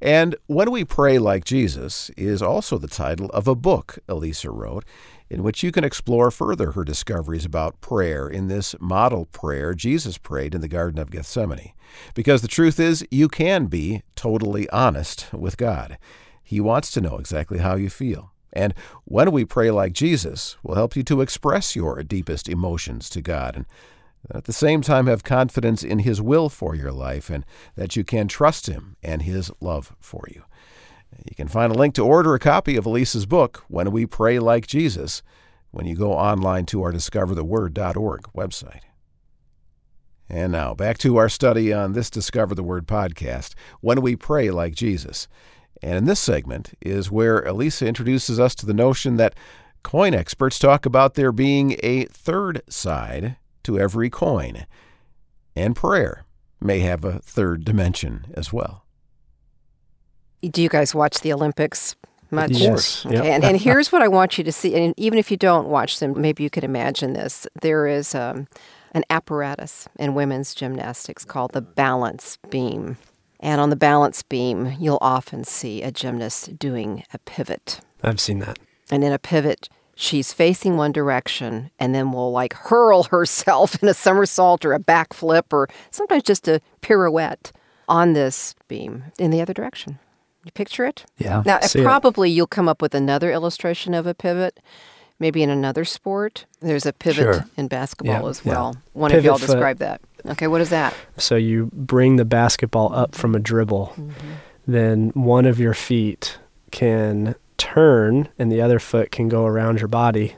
[0.01, 4.85] And When We Pray Like Jesus is also the title of a book Elisa wrote,
[5.31, 10.19] in which you can explore further her discoveries about prayer in this model prayer Jesus
[10.19, 11.73] prayed in the Garden of Gethsemane.
[12.15, 15.97] Because the truth is, you can be totally honest with God.
[16.43, 18.33] He wants to know exactly how you feel.
[18.53, 23.23] And when we pray like Jesus, will help you to express your deepest emotions to
[23.23, 23.67] God and
[24.33, 27.45] at the same time have confidence in His will for your life and
[27.77, 30.45] that you can trust Him and His love for you.
[31.25, 34.39] You can find a link to order a copy of Elisa's book, When We Pray
[34.39, 35.23] Like Jesus,
[35.71, 38.83] when you go online to our discovertheword.org website.
[40.29, 44.51] And now, back to our study on this Discover the Word podcast, When We Pray
[44.51, 45.27] Like Jesus.
[45.83, 49.35] And in this segment is where Elisa introduces us to the notion that
[49.83, 54.67] coin experts talk about there being a third side to every coin.
[55.57, 56.25] And prayer
[56.61, 58.85] may have a third dimension as well.
[60.43, 61.97] Do you guys watch the Olympics
[62.31, 62.53] much?
[62.53, 63.05] Yes.
[63.05, 63.17] Okay.
[63.17, 63.25] Yep.
[63.25, 64.75] And, and here's what I want you to see.
[64.75, 67.47] And even if you don't watch them, maybe you could imagine this.
[67.61, 68.47] There is um,
[68.93, 72.97] an apparatus in women's gymnastics called the balance beam.
[73.41, 77.81] And on the balance beam, you'll often see a gymnast doing a pivot.
[78.03, 78.59] I've seen that.
[78.91, 83.89] And in a pivot, she's facing one direction and then will like hurl herself in
[83.89, 87.53] a somersault or a backflip or sometimes just a pirouette
[87.89, 89.99] on this beam in the other direction.
[90.45, 91.05] You picture it?
[91.19, 91.43] Yeah.
[91.45, 91.85] Now, See it.
[91.85, 94.59] probably you'll come up with another illustration of a pivot,
[95.19, 96.47] maybe in another sport.
[96.61, 97.45] There's a pivot Sure.
[97.57, 98.53] in basketball Yeah, as yeah.
[98.53, 98.77] well.
[98.95, 100.01] One of y'all describe that.
[100.27, 100.95] Okay, what is that?
[101.17, 104.13] So you bring the basketball up from a dribble, mm-hmm.
[104.67, 106.39] then one of your feet
[106.71, 110.37] can turn and the other foot can go around your body,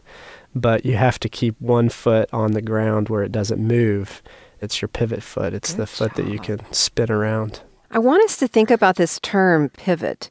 [0.54, 4.22] but you have to keep one foot on the ground where it doesn't move.
[4.60, 5.54] It's your pivot foot.
[5.54, 7.62] It's the Good foot that you can spin around.
[7.94, 10.31] I want us to think about this term pivot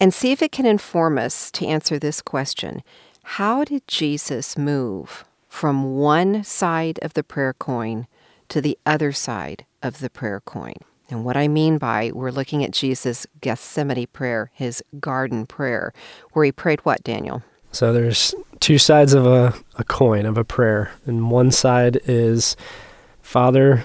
[0.00, 2.82] and see if it can inform us to answer this question
[3.22, 8.08] How did Jesus move from one side of the prayer coin
[8.48, 10.74] to the other side of the prayer coin?
[11.08, 15.92] And what I mean by we're looking at Jesus' Gethsemane prayer, his garden prayer,
[16.32, 17.44] where he prayed what, Daniel?
[17.70, 20.90] So there's two sides of a, a coin of a prayer.
[21.06, 22.56] And one side is,
[23.22, 23.84] Father,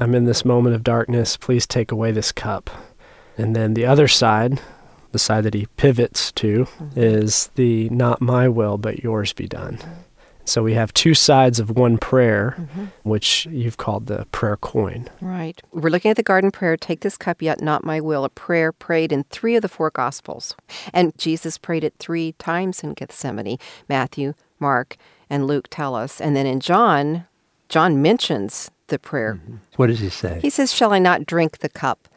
[0.00, 1.36] I'm in this moment of darkness.
[1.36, 2.70] Please take away this cup.
[3.36, 4.60] And then the other side,
[5.12, 6.98] the side that he pivots to, mm-hmm.
[6.98, 9.78] is the not my will, but yours be done.
[10.46, 12.84] So we have two sides of one prayer, mm-hmm.
[13.02, 15.08] which you've called the prayer coin.
[15.20, 15.60] Right.
[15.72, 18.70] We're looking at the garden prayer, take this cup, yet not my will, a prayer
[18.70, 20.54] prayed in three of the four gospels.
[20.92, 23.58] And Jesus prayed it three times in Gethsemane.
[23.88, 24.96] Matthew, Mark,
[25.30, 26.20] and Luke tell us.
[26.20, 27.26] And then in John,
[27.70, 29.34] John mentions the prayer.
[29.34, 29.56] Mm-hmm.
[29.76, 30.38] What does he say?
[30.40, 32.08] He says, Shall I not drink the cup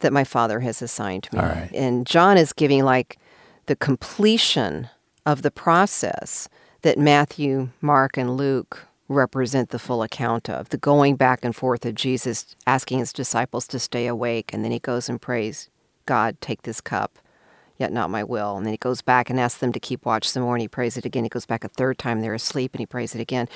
[0.00, 1.40] that my Father has assigned me?
[1.40, 1.70] All right.
[1.74, 3.18] And John is giving like
[3.64, 4.88] the completion
[5.24, 6.48] of the process
[6.82, 11.86] that Matthew, Mark, and Luke represent the full account of the going back and forth
[11.86, 14.52] of Jesus asking his disciples to stay awake.
[14.52, 15.70] And then he goes and prays,
[16.04, 17.18] God, take this cup,
[17.78, 18.56] yet not my will.
[18.56, 20.68] And then he goes back and asks them to keep watch some more, and he
[20.68, 21.24] prays it again.
[21.24, 23.48] He goes back a third time, they're asleep, and he prays it again.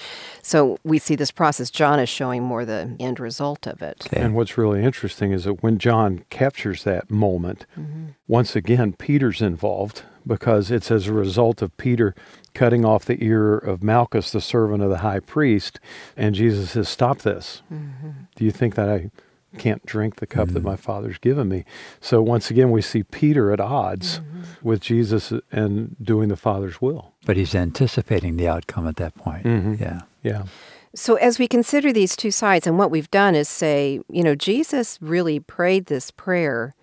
[0.43, 1.71] So we see this process.
[1.71, 4.07] John is showing more the end result of it.
[4.07, 4.21] Okay.
[4.21, 8.09] And what's really interesting is that when John captures that moment, mm-hmm.
[8.29, 12.15] once again, Peter's involved because it's as a result of Peter
[12.55, 15.81] cutting off the ear of Malchus, the servant of the high priest.
[16.17, 17.63] And Jesus says, Stop this.
[17.73, 18.11] Mm-hmm.
[18.37, 19.11] Do you think that I
[19.59, 21.65] can't drink the cup that my Father's given me?
[22.01, 24.21] So once again, we see Peter at odds
[24.63, 27.13] with Jesus and doing the Father's will.
[27.27, 29.45] But he's anticipating the outcome at that point.
[29.45, 29.81] Mhm.
[29.81, 30.01] Yeah.
[30.23, 30.45] Yeah.
[30.93, 34.35] So, as we consider these two sides, and what we've done is say, you know,
[34.35, 36.75] Jesus really prayed this prayer,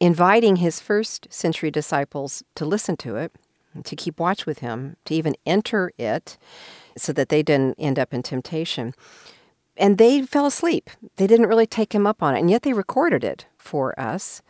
[0.00, 3.30] inviting his first century disciples to listen to it,
[3.84, 6.36] to keep watch with him, to even enter it,
[6.96, 8.92] so that they didn't end up in temptation.
[9.76, 10.88] And they fell asleep.
[11.16, 14.40] They didn't really take him up on it, and yet they recorded it for us.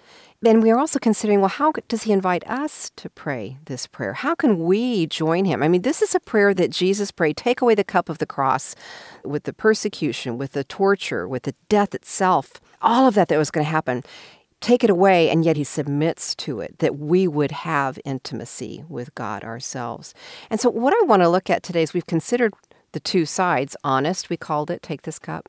[0.47, 4.13] And we are also considering well, how does he invite us to pray this prayer?
[4.13, 5.63] How can we join him?
[5.63, 8.27] I mean, this is a prayer that Jesus prayed take away the cup of the
[8.27, 8.75] cross
[9.25, 13.51] with the persecution, with the torture, with the death itself, all of that that was
[13.51, 14.03] going to happen.
[14.61, 19.15] Take it away, and yet he submits to it that we would have intimacy with
[19.15, 20.15] God ourselves.
[20.49, 22.55] And so, what I want to look at today is we've considered
[22.95, 25.49] the two sides honest, we called it, take this cup,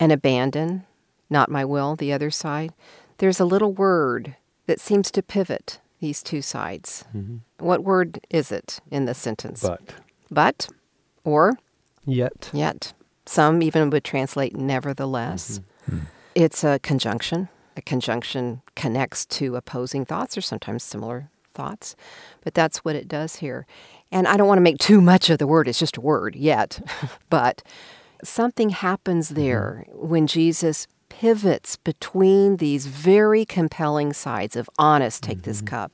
[0.00, 0.86] and abandon,
[1.28, 2.72] not my will, the other side.
[3.18, 7.04] There's a little word that seems to pivot these two sides.
[7.14, 7.38] Mm-hmm.
[7.58, 9.62] What word is it in the sentence?
[9.62, 9.82] But
[10.30, 10.68] But,
[11.24, 11.58] or
[12.04, 12.92] Yet, yet.
[13.26, 15.60] Some even would translate nevertheless.
[15.90, 16.04] Mm-hmm.
[16.36, 17.48] It's a conjunction.
[17.76, 21.96] a conjunction connects to opposing thoughts or sometimes similar thoughts.
[22.42, 23.66] But that's what it does here.
[24.12, 26.36] And I don't want to make too much of the word, it's just a word
[26.36, 26.80] yet.
[27.30, 27.62] but
[28.22, 29.42] something happens mm-hmm.
[29.42, 35.50] there when Jesus pivots between these very compelling sides of honest, take mm-hmm.
[35.50, 35.92] this cup,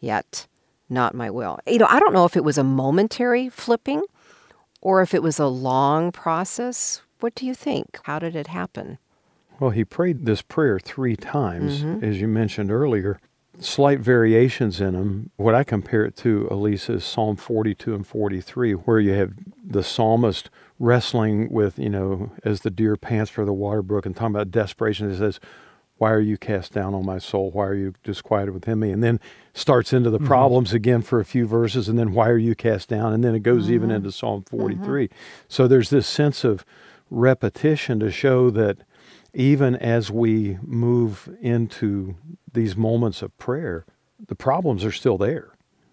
[0.00, 0.46] yet
[0.88, 1.58] not my will.
[1.66, 4.02] You know, I don't know if it was a momentary flipping
[4.80, 7.02] or if it was a long process.
[7.20, 8.00] What do you think?
[8.04, 8.98] How did it happen?
[9.60, 12.04] Well, he prayed this prayer three times, mm-hmm.
[12.04, 13.20] as you mentioned earlier.
[13.60, 15.30] Slight variations in them.
[15.36, 19.82] What I compare it to, Elisa, is Psalm 42 and 43, where you have the
[19.82, 24.34] psalmist wrestling with, you know, as the deer pants for the water brook and talking
[24.34, 25.10] about desperation.
[25.10, 25.38] He says,
[25.98, 27.50] Why are you cast down on my soul?
[27.50, 28.90] Why are you disquieted within me?
[28.90, 29.20] And then
[29.54, 30.26] starts into the mm-hmm.
[30.26, 33.12] problems again for a few verses, and then why are you cast down?
[33.12, 33.74] And then it goes mm-hmm.
[33.74, 35.08] even into Psalm 43.
[35.08, 35.14] Mm-hmm.
[35.48, 36.64] So there's this sense of
[37.10, 38.78] repetition to show that
[39.34, 42.16] even as we move into
[42.52, 43.84] these moments of prayer,
[44.26, 45.52] the problems are still there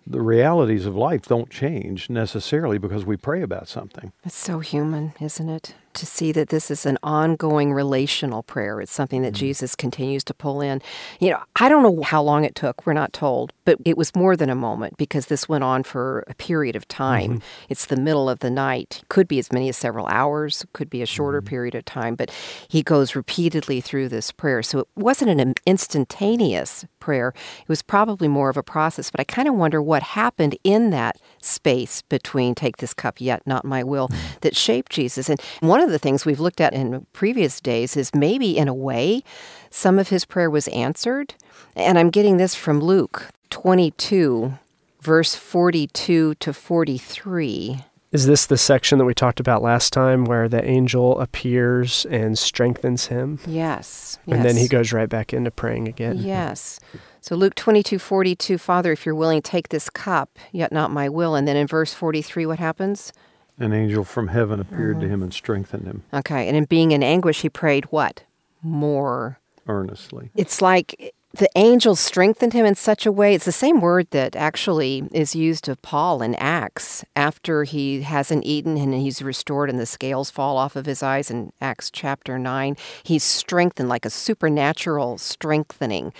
[0.10, 4.12] the realities of life don't change necessarily because we pray about something.
[4.26, 5.76] It's so human, isn't it?
[6.00, 8.82] To see that this is an ongoing relational prayer.
[8.82, 9.40] It's something that mm-hmm.
[9.40, 10.82] Jesus continues to pull in.
[11.20, 14.16] You know, I don't know how long it took, we're not told, but it was
[14.16, 17.32] more than a moment because this went on for a period of time.
[17.32, 17.66] Mm-hmm.
[17.70, 19.04] It's the middle of the night.
[19.10, 21.50] Could be as many as several hours, could be a shorter mm-hmm.
[21.50, 22.32] period of time, but
[22.68, 24.64] he goes repeatedly through this prayer.
[24.64, 27.34] So it wasn't an instantaneous prayer.
[27.62, 30.90] It was probably more of a process, but I kind of wonder what happened in
[30.92, 34.38] that space between take this cup yet not my will mm-hmm.
[34.42, 35.30] that shaped Jesus.
[35.30, 38.74] And one of the things we've looked at in previous days is maybe in a
[38.74, 39.24] way
[39.70, 41.34] some of his prayer was answered.
[41.76, 44.54] And I'm getting this from Luke 22,
[45.02, 47.86] verse 42 to 43.
[48.12, 52.40] Is this the section that we talked about last time where the angel appears and
[52.40, 53.40] strengthens him?
[53.46, 54.18] Yes.
[54.26, 54.36] yes.
[54.36, 56.18] And then he goes right back into praying again.
[56.18, 56.80] Yes.
[57.22, 61.36] So Luke 22, 42, Father, if you're willing, take this cup, yet not my will.
[61.36, 63.14] And then in verse 43, what happens?
[63.60, 65.02] An angel from heaven appeared mm-hmm.
[65.02, 66.04] to him and strengthened him.
[66.12, 66.48] Okay.
[66.48, 68.24] And in being in anguish, he prayed what?
[68.64, 70.32] More earnestly.
[70.34, 73.36] It's like the angel strengthened him in such a way.
[73.36, 78.46] It's the same word that actually is used of Paul in Acts after he hasn't
[78.46, 82.40] eaten and he's restored and the scales fall off of his eyes in Acts chapter
[82.40, 82.76] 9.
[83.04, 86.14] He's strengthened like a supernatural strengthening,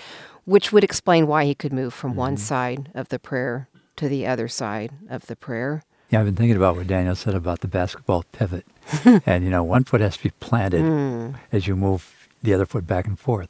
[0.44, 2.20] which would explain why he could move from mm-hmm.
[2.20, 5.82] one side of the prayer to the other side of the prayer.
[6.10, 8.64] Yeah, I've been thinking about what Daniel said about the basketball pivot.
[9.26, 11.34] and, you know, one foot has to be planted mm.
[11.52, 13.48] as you move the other foot back and forth.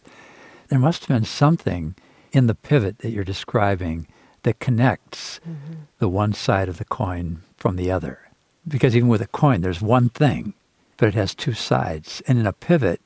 [0.71, 1.95] There must have been something
[2.33, 4.07] in the pivot that you're describing
[4.45, 5.83] that connects mm-hmm.
[5.99, 8.21] the one side of the coin from the other.
[8.67, 10.55] Because even with a coin, there's one thing,
[10.97, 12.23] but it has two sides.
[12.27, 13.01] And in a pivot,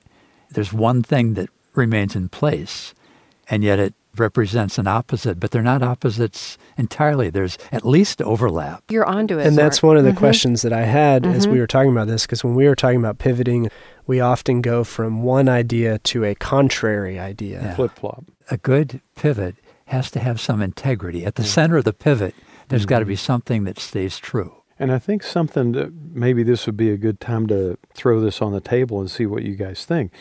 [0.50, 2.94] there's one thing that remains in place,
[3.48, 7.30] and yet it represents an opposite, but they're not opposites entirely.
[7.30, 8.84] There's at least overlap.
[8.88, 9.46] You're onto it.
[9.46, 10.18] And that's one of the mm-hmm.
[10.18, 11.34] questions that I had mm-hmm.
[11.34, 13.70] as we were talking about this, because when we were talking about pivoting,
[14.06, 17.62] we often go from one idea to a contrary idea.
[17.62, 17.74] Yeah.
[17.74, 18.24] Flip flop.
[18.50, 21.24] A good pivot has to have some integrity.
[21.24, 21.48] At the mm-hmm.
[21.48, 22.34] center of the pivot,
[22.68, 22.88] there's mm-hmm.
[22.88, 24.54] got to be something that stays true.
[24.78, 28.42] And I think something that maybe this would be a good time to throw this
[28.42, 30.12] on the table and see what you guys think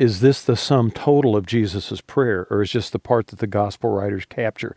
[0.00, 3.46] is this the sum total of Jesus' prayer, or is just the part that the
[3.46, 4.74] gospel writers capture?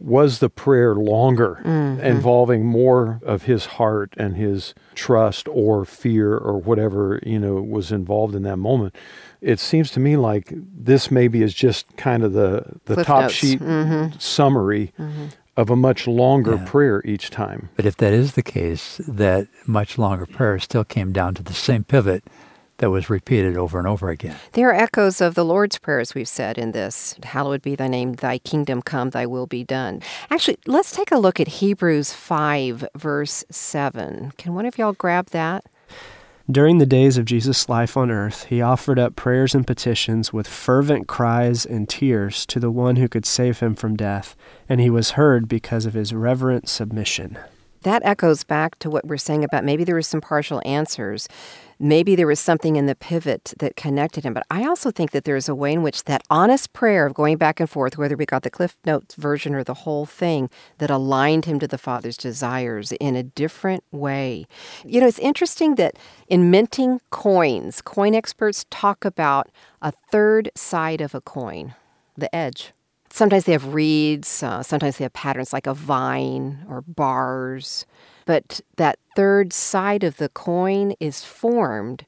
[0.00, 2.00] Was the prayer longer, mm-hmm.
[2.00, 7.90] involving more of his heart and his trust or fear or whatever, you know, was
[7.90, 8.94] involved in that moment?
[9.40, 13.22] It seems to me like this maybe is just kind of the, the Cliff top
[13.22, 13.34] notes.
[13.34, 14.16] sheet mm-hmm.
[14.18, 15.26] summary mm-hmm.
[15.56, 16.64] of a much longer yeah.
[16.64, 17.70] prayer each time.
[17.74, 21.54] But if that is the case, that much longer prayer still came down to the
[21.54, 22.24] same pivot
[22.78, 24.36] that was repeated over and over again.
[24.52, 27.88] There are echoes of the Lord's Prayer, as we've said in this Hallowed be thy
[27.88, 30.00] name, thy kingdom come, thy will be done.
[30.30, 34.32] Actually, let's take a look at Hebrews 5, verse 7.
[34.38, 35.66] Can one of y'all grab that?
[36.50, 40.48] During the days of Jesus' life on earth, he offered up prayers and petitions with
[40.48, 44.34] fervent cries and tears to the one who could save him from death,
[44.66, 47.36] and he was heard because of his reverent submission.
[47.82, 51.28] That echoes back to what we're saying about maybe there were some partial answers
[51.78, 54.34] maybe there was something in the pivot that connected him.
[54.34, 57.36] But I also think that there's a way in which that honest prayer of going
[57.36, 60.90] back and forth, whether we got the Cliff Notes version or the whole thing, that
[60.90, 64.46] aligned him to the Father's desires in a different way.
[64.84, 65.96] You know, it's interesting that
[66.28, 69.48] in minting coins, coin experts talk about
[69.80, 71.74] a third side of a coin,
[72.16, 72.72] the edge.
[73.10, 77.86] Sometimes they have reeds, uh, sometimes they have patterns like a vine or bars.
[78.28, 82.04] But that third side of the coin is formed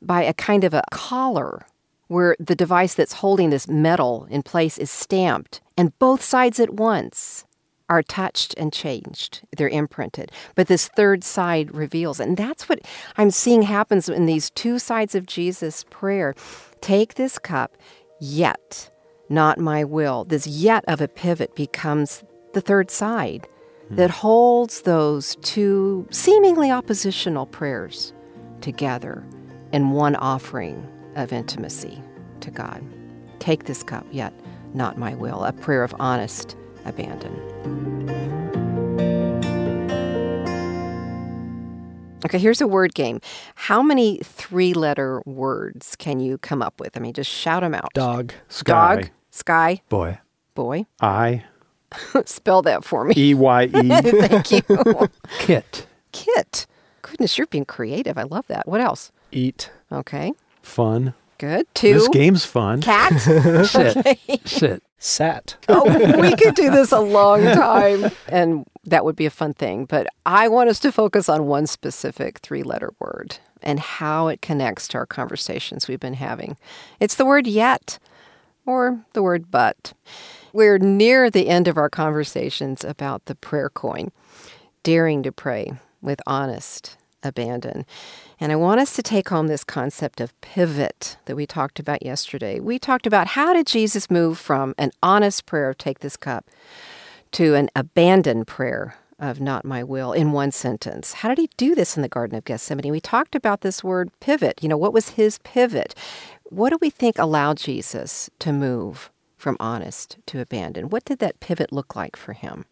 [0.00, 1.66] by a kind of a collar
[2.06, 6.74] where the device that's holding this metal in place is stamped, and both sides at
[6.74, 7.44] once
[7.88, 9.40] are touched and changed.
[9.56, 10.30] They're imprinted.
[10.54, 12.20] But this third side reveals.
[12.20, 12.78] And that's what
[13.16, 16.36] I'm seeing happens in these two sides of Jesus' prayer.
[16.80, 17.76] Take this cup,
[18.20, 18.88] yet
[19.28, 20.22] not my will.
[20.22, 22.22] This yet of a pivot becomes
[22.54, 23.48] the third side
[23.88, 23.96] hmm.
[23.96, 28.12] that holds those two seemingly oppositional prayers
[28.60, 29.24] together
[29.72, 32.02] in one offering of intimacy
[32.40, 32.82] to God.
[33.38, 34.32] Take this cup, yet
[34.74, 37.34] not my will, a prayer of honest abandon.
[42.24, 43.20] Okay, here's a word game.
[43.54, 46.96] How many three letter words can you come up with?
[46.96, 47.92] I mean, just shout them out.
[47.94, 48.32] Dog.
[48.48, 48.96] Sky.
[48.96, 49.10] Dog.
[49.30, 49.82] Sky.
[49.88, 50.18] Boy.
[50.54, 50.86] Boy.
[51.00, 51.44] I.
[52.24, 53.14] Spell that for me.
[53.16, 53.68] E Y E.
[53.70, 54.62] Thank you.
[55.38, 55.86] Kit.
[56.12, 56.66] Kit.
[57.02, 58.18] Goodness, you're being creative.
[58.18, 58.66] I love that.
[58.66, 59.12] What else?
[59.30, 59.70] Eat.
[59.92, 60.32] Okay.
[60.62, 61.14] Fun.
[61.38, 61.66] Good.
[61.74, 61.94] Two.
[61.94, 62.80] This game's fun.
[62.82, 63.20] Cat.
[63.20, 63.96] Sit.
[63.96, 64.18] okay.
[64.44, 64.82] Sit.
[64.98, 65.56] Sat.
[65.68, 65.84] oh,
[66.20, 69.84] we could do this a long time, and that would be a fun thing.
[69.84, 74.40] But I want us to focus on one specific three letter word and how it
[74.40, 76.56] connects to our conversations we've been having.
[76.98, 77.98] It's the word yet
[78.64, 79.92] or the word but.
[80.56, 84.10] We're near the end of our conversations about the prayer coin,
[84.82, 87.84] daring to pray with honest abandon.
[88.40, 92.02] And I want us to take home this concept of pivot that we talked about
[92.02, 92.58] yesterday.
[92.58, 96.46] We talked about how did Jesus move from an honest prayer of take this cup
[97.32, 101.12] to an abandoned prayer of not my will in one sentence.
[101.12, 102.90] How did he do this in the Garden of Gethsemane?
[102.90, 104.60] We talked about this word pivot.
[104.62, 105.94] You know, what was his pivot?
[106.44, 110.90] What do we think allowed Jesus to move from honest to abandon?
[110.90, 112.64] What did that pivot look like for him?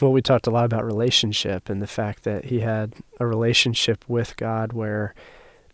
[0.00, 4.04] well, we talked a lot about relationship and the fact that he had a relationship
[4.08, 5.14] with God where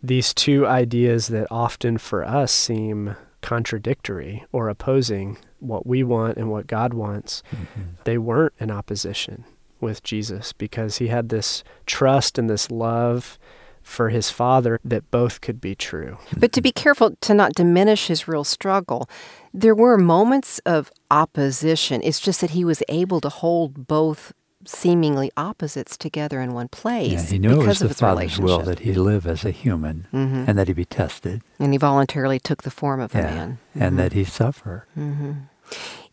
[0.01, 6.51] these two ideas that often for us seem contradictory or opposing what we want and
[6.51, 7.81] what God wants, mm-hmm.
[8.03, 9.45] they weren't in opposition
[9.79, 13.39] with Jesus because he had this trust and this love
[13.81, 16.17] for his father that both could be true.
[16.37, 19.09] But to be careful to not diminish his real struggle,
[19.53, 22.01] there were moments of opposition.
[22.03, 24.33] It's just that he was able to hold both
[24.65, 27.11] seemingly opposites together in one place.
[27.11, 30.45] Yeah, he knew it was the Father's will that he live as a human mm-hmm.
[30.47, 31.41] and that he be tested.
[31.59, 33.49] And he voluntarily took the form of yeah, a man.
[33.51, 33.83] Mm-hmm.
[33.83, 34.85] And that he suffer.
[34.97, 35.31] Mm-hmm.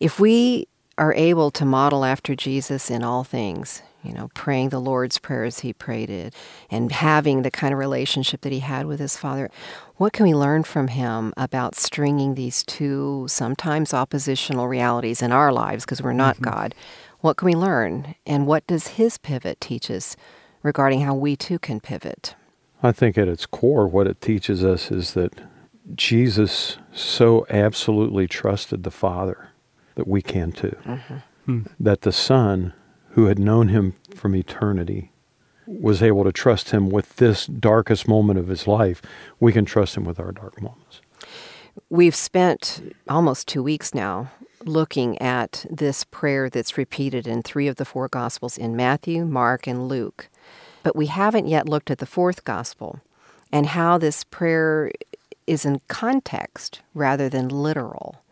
[0.01, 0.69] If we
[0.99, 5.45] are able to model after Jesus in all things, you know, praying the Lord's Prayer
[5.45, 6.35] as he prayed it,
[6.71, 9.51] and having the kind of relationship that he had with his Father,
[9.97, 15.53] what can we learn from him about stringing these two sometimes oppositional realities in our
[15.53, 16.51] lives because we're not mm-hmm.
[16.51, 16.75] God?
[17.21, 18.15] What can we learn?
[18.27, 20.17] And what does his pivot teach us
[20.63, 22.35] regarding how we too can pivot?
[22.83, 25.33] I think at its core, what it teaches us is that
[25.95, 29.51] Jesus so absolutely trusted the Father
[29.97, 30.77] that we can too.
[30.85, 31.63] Mm-hmm.
[31.81, 32.73] That the Son,
[33.11, 35.13] who had known him from eternity,
[35.67, 39.03] was able to trust him with this darkest moment of his life,
[39.41, 41.01] we can trust him with our dark moments.
[41.91, 44.31] We've spent almost two weeks now
[44.65, 49.67] looking at this prayer that's repeated in three of the four Gospels in Matthew, Mark,
[49.67, 50.29] and Luke.
[50.83, 53.01] But we haven't yet looked at the fourth Gospel
[53.53, 54.91] and how this prayer
[55.47, 58.23] is in context rather than literal.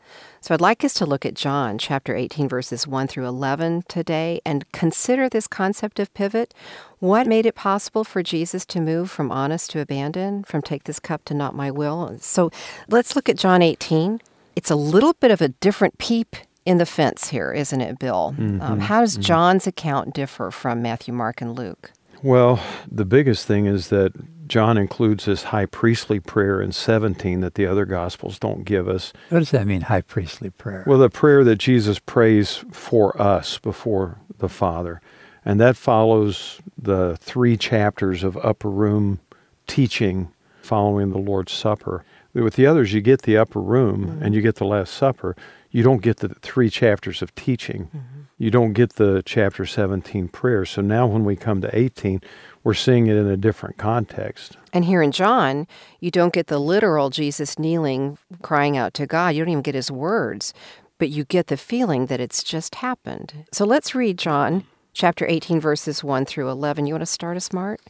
[0.45, 4.43] So I'd like us to look at John chapter 18, verses 1 through 11 today
[4.45, 6.53] and consider this concept of pivot.
[6.99, 11.01] What made it possible for Jesus to move from honest to abandon, from take this
[11.01, 12.19] cup to not my will?
[12.21, 12.51] So
[12.91, 14.21] let's look at John 18.
[14.55, 16.37] It's a little bit of a different peep
[16.67, 18.35] in the fence here, isn't it, Bill?
[18.37, 18.61] Mm-hmm.
[18.61, 19.23] Um, how does mm-hmm.
[19.23, 21.91] John's account differ from Matthew, Mark, and Luke?
[22.23, 24.13] Well, the biggest thing is that
[24.47, 29.13] John includes this high priestly prayer in 17 that the other gospels don't give us.
[29.31, 30.85] What does that mean, high priestly prayer?
[30.87, 35.01] Well, the prayer that Jesus prays for us before the Father.
[35.45, 39.21] And that follows the three chapters of upper room
[39.67, 40.33] teaching
[40.63, 42.05] following the Lord's Supper.
[42.33, 44.23] With the others, you get the upper room mm-hmm.
[44.23, 45.37] and you get the Last Supper.
[45.71, 47.85] You don't get the three chapters of teaching.
[47.85, 48.21] Mm-hmm.
[48.39, 50.65] You don't get the chapter 17 prayer.
[50.65, 52.21] So now when we come to 18,
[52.65, 54.57] we're seeing it in a different context.
[54.73, 55.69] And here in John,
[56.01, 59.35] you don't get the literal Jesus kneeling, crying out to God.
[59.35, 60.55] You don't even get his words,
[60.99, 63.45] but you get the feeling that it's just happened.
[63.53, 66.87] So let's read John chapter 18, verses 1 through 11.
[66.87, 67.81] You want to start us, Mark?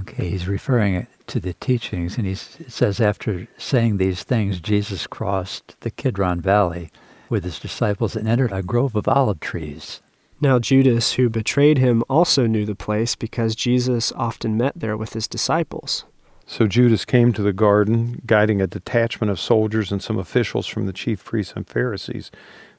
[0.00, 5.76] Okay, he's referring to the teachings, and he says, After saying these things, Jesus crossed
[5.80, 6.90] the Kidron Valley
[7.28, 10.00] with his disciples and entered a grove of olive trees.
[10.40, 15.12] Now, Judas, who betrayed him, also knew the place because Jesus often met there with
[15.12, 16.04] his disciples.
[16.46, 20.86] So Judas came to the garden, guiding a detachment of soldiers and some officials from
[20.86, 22.30] the chief priests and Pharisees.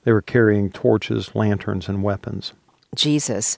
[0.04, 2.54] They were carrying torches, lanterns, and weapons.
[2.94, 3.58] Jesus,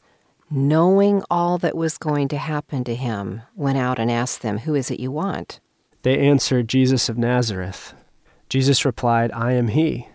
[0.49, 4.75] knowing all that was going to happen to him, went out and asked them, Who
[4.75, 5.59] is it you want?
[6.03, 7.93] They answered, Jesus of Nazareth.
[8.47, 10.07] Jesus replied, I am he.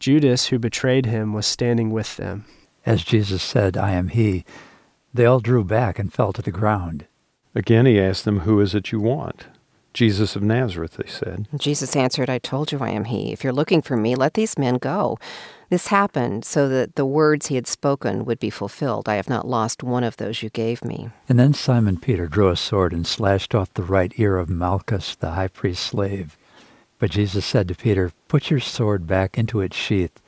[0.00, 2.46] Judas, who betrayed him, was standing with them.
[2.86, 4.44] As Jesus said, I am he,
[5.12, 7.06] they all drew back and fell to the ground.
[7.54, 9.46] Again he asked them, Who is it you want?
[9.94, 11.46] Jesus of Nazareth, they said.
[11.56, 13.32] Jesus answered, I told you I am he.
[13.32, 15.18] If you're looking for me, let these men go.
[15.70, 19.08] This happened so that the words he had spoken would be fulfilled.
[19.08, 21.10] I have not lost one of those you gave me.
[21.28, 25.14] And then Simon Peter drew a sword and slashed off the right ear of Malchus,
[25.14, 26.36] the high priest's slave.
[26.98, 30.20] But Jesus said to Peter, Put your sword back into its sheath.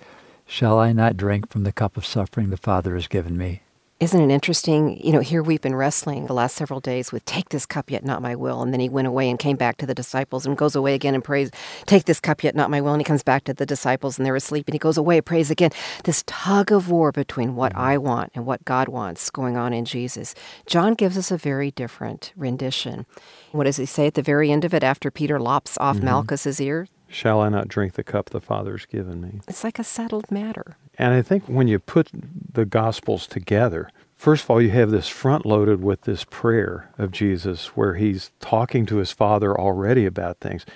[0.47, 3.62] Shall I not drink from the cup of suffering the Father has given me?
[3.99, 5.03] Isn't it interesting?
[5.03, 8.05] You know, here we've been wrestling the last several days with take this cup yet
[8.05, 8.61] not my will.
[8.61, 11.14] And then he went away and came back to the disciples and goes away again
[11.14, 11.51] and prays,
[11.86, 12.92] take this cup yet not my will.
[12.92, 15.26] And he comes back to the disciples and they're asleep and he goes away, and
[15.26, 15.70] prays again.
[16.05, 19.86] This tug of war between what I want and what God wants going on in
[19.86, 20.34] Jesus.
[20.66, 23.07] John gives us a very different rendition.
[23.53, 26.05] What does he say at the very end of it after Peter lops off mm-hmm.
[26.05, 26.86] Malchus's ear?
[27.09, 29.40] Shall I not drink the cup the Father's given me?
[29.48, 30.76] It's like a settled matter.
[30.98, 32.11] And I think when you put
[32.52, 37.12] the Gospels together, first of all, you have this front loaded with this prayer of
[37.12, 40.66] Jesus where he's talking to his Father already about things.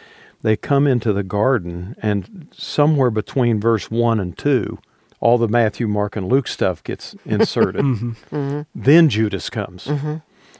[0.42, 4.78] They come into the garden, and somewhere between verse 1 and 2,
[5.20, 7.84] all the Matthew, Mark, and Luke stuff gets inserted.
[7.84, 8.34] mm-hmm.
[8.34, 8.60] Mm-hmm.
[8.74, 9.86] Then Judas comes.
[9.86, 10.16] Mm-hmm.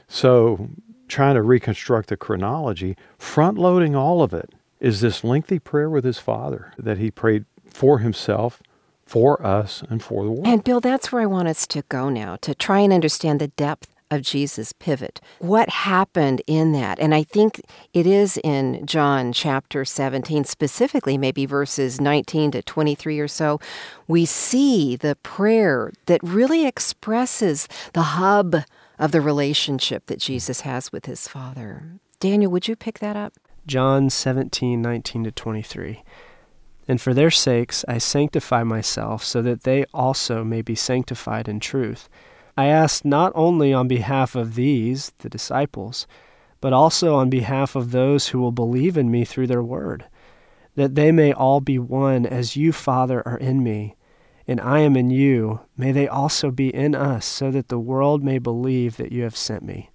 [0.07, 0.69] So,
[1.07, 6.03] trying to reconstruct the chronology, front loading all of it is this lengthy prayer with
[6.03, 8.61] his Father that he prayed for himself
[9.05, 10.47] for us and for the world.
[10.47, 13.49] And Bill, that's where I want us to go now to try and understand the
[13.49, 15.21] depth of Jesus' pivot.
[15.39, 16.99] What happened in that?
[16.99, 17.61] And I think
[17.93, 23.59] it is in John chapter 17, specifically maybe verses 19 to 23 or so.
[24.07, 28.63] We see the prayer that really expresses the hub
[28.99, 31.99] of the relationship that Jesus has with his Father.
[32.19, 33.33] Daniel, would you pick that up?
[33.71, 36.03] John 17, 19 to 23.
[36.89, 41.61] And for their sakes I sanctify myself, so that they also may be sanctified in
[41.61, 42.09] truth.
[42.57, 46.05] I ask not only on behalf of these, the disciples,
[46.59, 50.03] but also on behalf of those who will believe in me through their word,
[50.75, 53.95] that they may all be one as you, Father, are in me,
[54.49, 55.61] and I am in you.
[55.77, 59.37] May they also be in us, so that the world may believe that you have
[59.37, 59.91] sent me.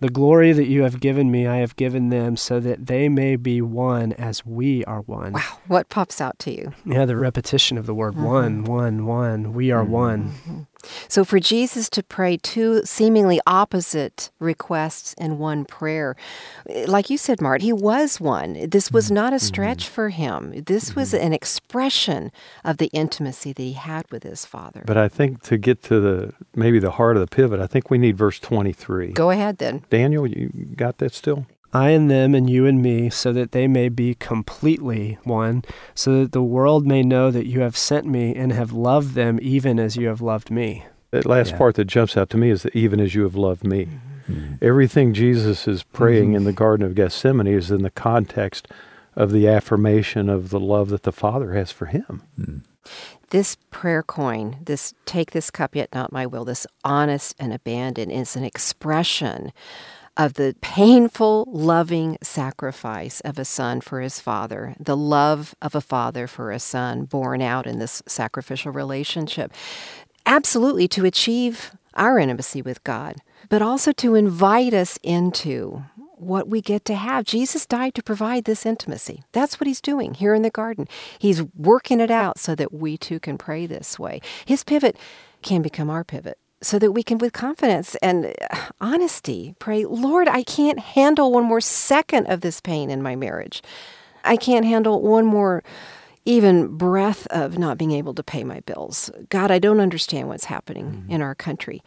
[0.00, 3.34] The glory that you have given me, I have given them, so that they may
[3.34, 5.32] be one as we are one.
[5.32, 5.58] Wow.
[5.66, 6.72] What pops out to you?
[6.84, 8.24] Yeah, the repetition of the word mm-hmm.
[8.24, 9.52] one, one, one.
[9.54, 9.92] We are mm-hmm.
[9.92, 10.66] one.
[10.82, 11.06] Mm-hmm.
[11.08, 16.16] So for Jesus to pray two seemingly opposite requests in one prayer,
[16.86, 18.68] like you said, Mart, he was one.
[18.68, 19.14] This was mm-hmm.
[19.14, 19.94] not a stretch mm-hmm.
[19.94, 20.64] for him.
[20.66, 21.26] This was mm-hmm.
[21.26, 22.30] an expression
[22.64, 24.82] of the intimacy that he had with his Father.
[24.86, 27.90] But I think to get to the maybe the heart of the pivot, I think
[27.90, 29.12] we need verse 23.
[29.12, 29.84] Go ahead then.
[29.90, 31.46] Daniel, you got that still?
[31.72, 35.64] I and them and you and me, so that they may be completely one,
[35.94, 39.38] so that the world may know that you have sent me and have loved them
[39.42, 40.86] even as you have loved me.
[41.10, 41.58] That last yeah.
[41.58, 43.88] part that jumps out to me is that even as you have loved me.
[44.28, 44.54] Mm-hmm.
[44.60, 46.36] Everything Jesus is praying mm-hmm.
[46.36, 48.68] in the Garden of Gethsemane is in the context
[49.16, 52.22] of the affirmation of the love that the Father has for him.
[52.38, 52.62] Mm.
[53.30, 58.10] This prayer coin, this take this cup yet not my will, this honest and abandon
[58.10, 59.52] is an expression
[60.18, 65.80] of the painful, loving sacrifice of a son for his father, the love of a
[65.80, 69.52] father for a son born out in this sacrificial relationship.
[70.26, 73.16] Absolutely to achieve our intimacy with God,
[73.48, 75.84] but also to invite us into
[76.16, 77.24] what we get to have.
[77.24, 79.22] Jesus died to provide this intimacy.
[79.30, 80.88] That's what he's doing here in the garden.
[81.18, 84.20] He's working it out so that we too can pray this way.
[84.44, 84.96] His pivot
[85.42, 88.34] can become our pivot so that we can, with confidence and
[88.80, 93.62] honesty, pray, Lord, I can't handle one more second of this pain in my marriage.
[94.24, 95.62] I can't handle one more
[96.24, 99.10] even breath of not being able to pay my bills.
[99.30, 101.10] God, I don't understand what's happening mm-hmm.
[101.12, 101.82] in our country.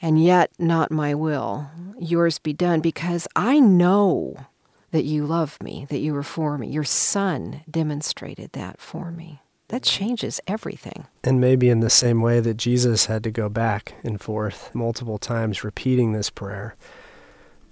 [0.00, 4.46] And yet, not my will, yours be done, because I know
[4.90, 6.68] that you love me, that you were for me.
[6.68, 9.40] Your son demonstrated that for me
[9.74, 11.04] that changes everything.
[11.24, 15.18] And maybe in the same way that Jesus had to go back and forth multiple
[15.18, 16.76] times repeating this prayer,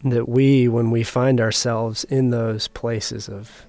[0.02, 3.66] that we, when we find ourselves in those places of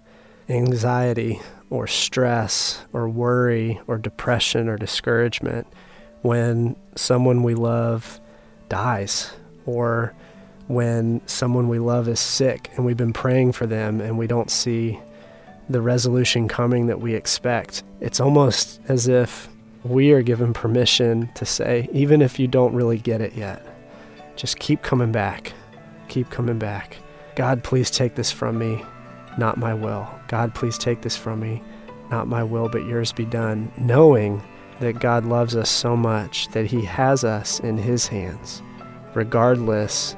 [0.50, 5.68] anxiety or stress or worry or depression or discouragement,
[6.24, 8.20] when someone we love
[8.68, 9.32] dies
[9.68, 10.12] or
[10.66, 14.50] when someone we love is sick and we've been praying for them and we don't
[14.50, 15.00] see
[15.74, 17.84] the resolution coming that we expect.
[18.00, 19.50] It's almost as if
[19.84, 23.66] we are given permission to say, even if you don't really get it yet,
[24.36, 25.52] just keep coming back.
[26.08, 26.98] Keep coming back.
[27.36, 28.84] God, please take this from me,
[29.38, 30.08] not my will.
[30.28, 31.62] God, please take this from me,
[32.12, 33.72] not my will, but yours be done.
[33.78, 34.44] Knowing
[34.80, 38.62] that God loves us so much that He has us in His hands,
[39.16, 40.16] regardless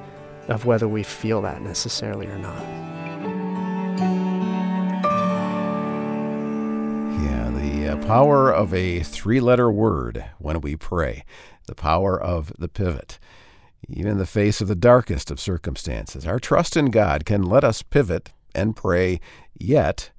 [0.49, 2.94] of whether we feel that necessarily or not.
[7.95, 11.23] The power of a three letter word when we pray,
[11.65, 13.17] the power of the pivot.
[13.87, 17.63] Even in the face of the darkest of circumstances, our trust in God can let
[17.63, 19.21] us pivot and pray,
[19.57, 20.11] yet,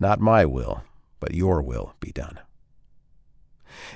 [0.00, 0.82] not my will,
[1.20, 2.40] but your will be done.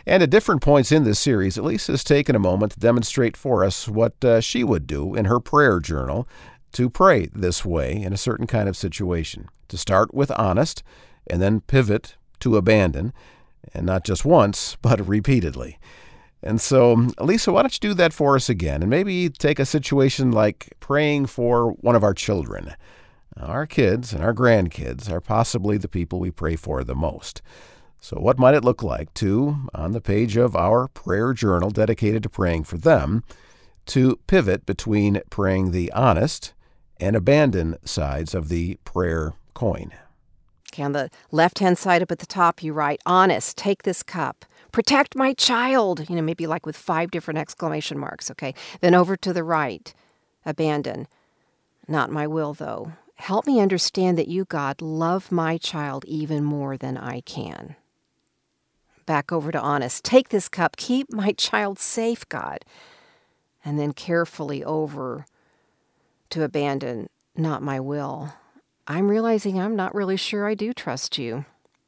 [0.07, 3.64] And at different points in this series, Elisa has taken a moment to demonstrate for
[3.64, 6.28] us what uh, she would do in her prayer journal
[6.72, 9.48] to pray this way in a certain kind of situation.
[9.68, 10.84] To start with honest,
[11.26, 13.12] and then pivot to abandon,
[13.74, 15.78] and not just once, but repeatedly.
[16.43, 18.82] And so, Lisa, why don't you do that for us again?
[18.82, 22.74] And maybe take a situation like praying for one of our children.
[23.36, 27.43] Our kids and our grandkids are possibly the people we pray for the most.
[28.01, 32.24] So, what might it look like to, on the page of our prayer journal dedicated
[32.24, 33.22] to praying for them,
[33.86, 36.53] to pivot between praying the honest
[36.99, 39.93] and abandon sides of the prayer coin?
[40.73, 44.03] Okay, on the left hand side up at the top, you write, Honest, take this
[44.03, 44.45] cup.
[44.70, 46.09] Protect my child.
[46.09, 48.55] You know, maybe like with five different exclamation marks, okay?
[48.81, 49.93] Then over to the right,
[50.47, 51.07] Abandon.
[51.87, 52.93] Not my will, though.
[53.16, 57.77] Help me understand that you, God, love my child even more than I can
[59.07, 60.05] back over to honest.
[60.05, 62.64] Take this cup, keep my child safe, God.
[63.64, 65.27] And then carefully over
[66.31, 68.33] to abandon, not my will.
[68.93, 71.47] I'm realizing I'm not really sure I do trust you.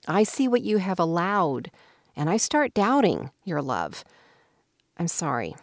[0.08, 1.70] I see what you have allowed,
[2.16, 4.04] and I start doubting your love.
[4.96, 5.54] I'm sorry.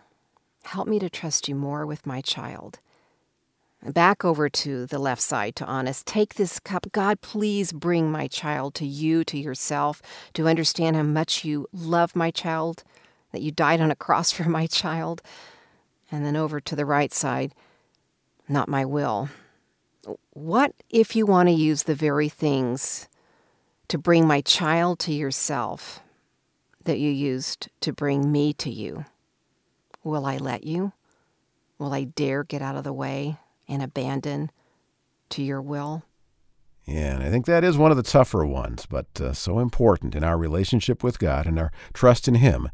[0.65, 2.77] Help me to trust you more with my child.
[3.83, 6.05] Back over to the left side to honest.
[6.05, 6.91] Take this cup.
[6.91, 9.99] God, please bring my child to you, to yourself,
[10.35, 12.83] to understand how much you love my child,
[13.31, 15.23] that you died on a cross for my child.
[16.11, 17.55] And then over to the right side,
[18.47, 19.29] not my will.
[20.31, 23.07] What if you want to use the very things
[23.87, 26.01] to bring my child to yourself
[26.83, 29.05] that you used to bring me to you?
[30.03, 30.93] Will I let you?
[31.77, 33.37] Will I dare get out of the way?
[33.71, 34.51] and abandon
[35.29, 36.03] to your will?
[36.85, 40.13] Yeah, and I think that is one of the tougher ones, but uh, so important
[40.13, 42.69] in our relationship with God and our trust in Him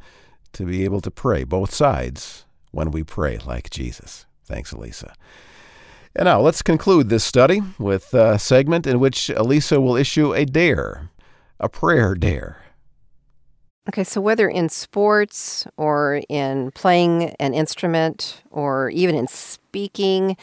[0.53, 4.25] to be able to pray both sides when we pray like Jesus.
[4.43, 5.13] Thanks, Elisa.
[6.17, 10.45] And now let's conclude this study with a segment in which Elisa will issue a
[10.45, 11.11] dare,
[11.59, 12.63] a prayer dare.
[13.87, 20.35] Okay, so whether in sports or in playing an instrument or even in speaking,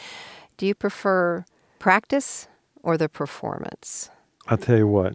[0.55, 1.43] do you prefer
[1.77, 2.47] practice
[2.81, 4.09] or the performance?
[4.47, 5.13] I'll tell you what,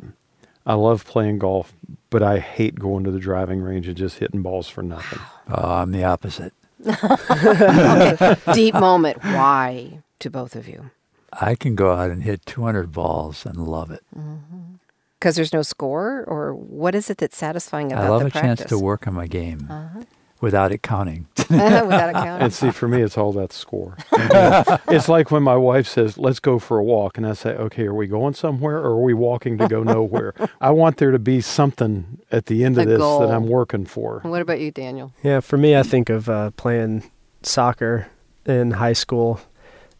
[0.67, 1.73] I love playing golf,
[2.11, 5.21] but I hate going to the driving range and just hitting balls for nothing.
[5.49, 6.53] Oh, I'm the opposite.
[6.87, 8.37] okay.
[8.53, 9.25] Deep moment.
[9.25, 10.91] Why to both of you?
[11.33, 14.03] I can go out and hit 200 balls and love it.
[14.11, 15.31] Because mm-hmm.
[15.33, 18.31] there's no score, or what is it that's satisfying about the I love the a
[18.31, 18.59] practice?
[18.61, 19.67] chance to work on my game.
[19.71, 20.03] Uh-huh
[20.41, 21.27] without it counting.
[21.51, 22.43] without it counting.
[22.43, 23.97] And see, for me, it's all that score.
[24.13, 27.87] it's like when my wife says, "Let's go for a walk," and I say, "Okay,
[27.87, 31.19] are we going somewhere, or are we walking to go nowhere?" I want there to
[31.19, 33.21] be something at the end of a this goal.
[33.21, 34.21] that I'm working for.
[34.23, 35.13] What about you, Daniel?
[35.23, 37.11] Yeah, for me, I think of uh, playing
[37.43, 38.09] soccer
[38.47, 39.41] in high school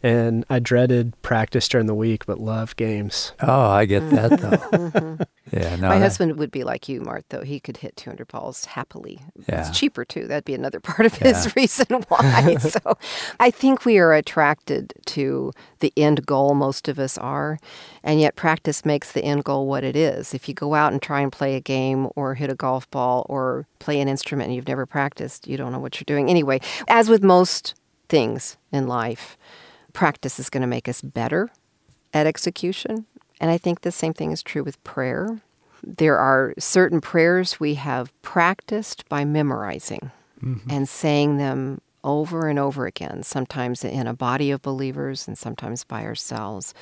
[0.03, 3.33] and I dreaded practice during the week, but loved games.
[3.41, 4.57] Oh, I get that though.
[4.79, 5.23] mm-hmm.
[5.53, 6.03] Yeah, no, my that...
[6.03, 7.25] husband would be like you, Mart.
[7.29, 9.21] Though he could hit 200 balls happily.
[9.49, 9.69] Yeah.
[9.69, 10.27] It's cheaper too.
[10.27, 12.57] That'd be another part of his reason why.
[12.61, 12.97] so,
[13.39, 16.55] I think we are attracted to the end goal.
[16.55, 17.59] Most of us are,
[18.03, 20.33] and yet practice makes the end goal what it is.
[20.33, 23.27] If you go out and try and play a game or hit a golf ball
[23.29, 26.31] or play an instrument and you've never practiced, you don't know what you're doing.
[26.31, 27.75] Anyway, as with most
[28.09, 29.37] things in life
[29.93, 31.51] practice is going to make us better
[32.13, 33.07] at execution.
[33.41, 35.41] And I think the same thing is true with prayer.
[35.83, 40.11] There are certain prayers we have practiced by memorizing
[40.43, 40.71] mm-hmm.
[40.71, 45.85] and saying them over and over again, sometimes in a body of believers and sometimes
[45.85, 46.75] by ourselves.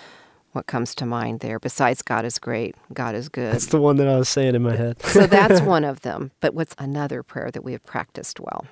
[0.53, 3.53] What comes to mind there, besides God is great, God is good?
[3.53, 5.01] That's the one that I was saying in my head.
[5.03, 6.33] so that's one of them.
[6.41, 8.67] But what's another prayer that we have practiced well?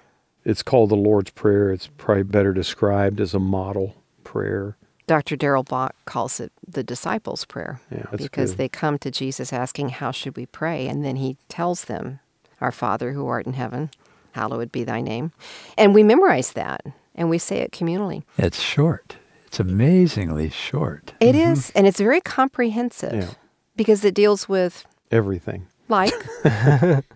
[0.44, 1.70] It's called the Lord's Prayer.
[1.70, 3.94] It's probably better described as a model
[4.36, 4.76] prayer.
[5.06, 5.36] Dr.
[5.36, 8.58] Darrell Bock calls it the disciples' prayer Yeah, because good.
[8.58, 10.88] they come to Jesus asking, How should we pray?
[10.88, 12.18] And then he tells them,
[12.60, 13.90] Our Father who art in heaven,
[14.32, 15.32] hallowed be thy name.
[15.78, 16.84] And we memorize that
[17.14, 18.24] and we say it communally.
[18.36, 19.16] It's short.
[19.46, 21.14] It's amazingly short.
[21.20, 21.52] It mm-hmm.
[21.52, 23.30] is, and it's very comprehensive Yeah.
[23.76, 25.68] because it deals with, Everything.
[25.88, 26.12] Like,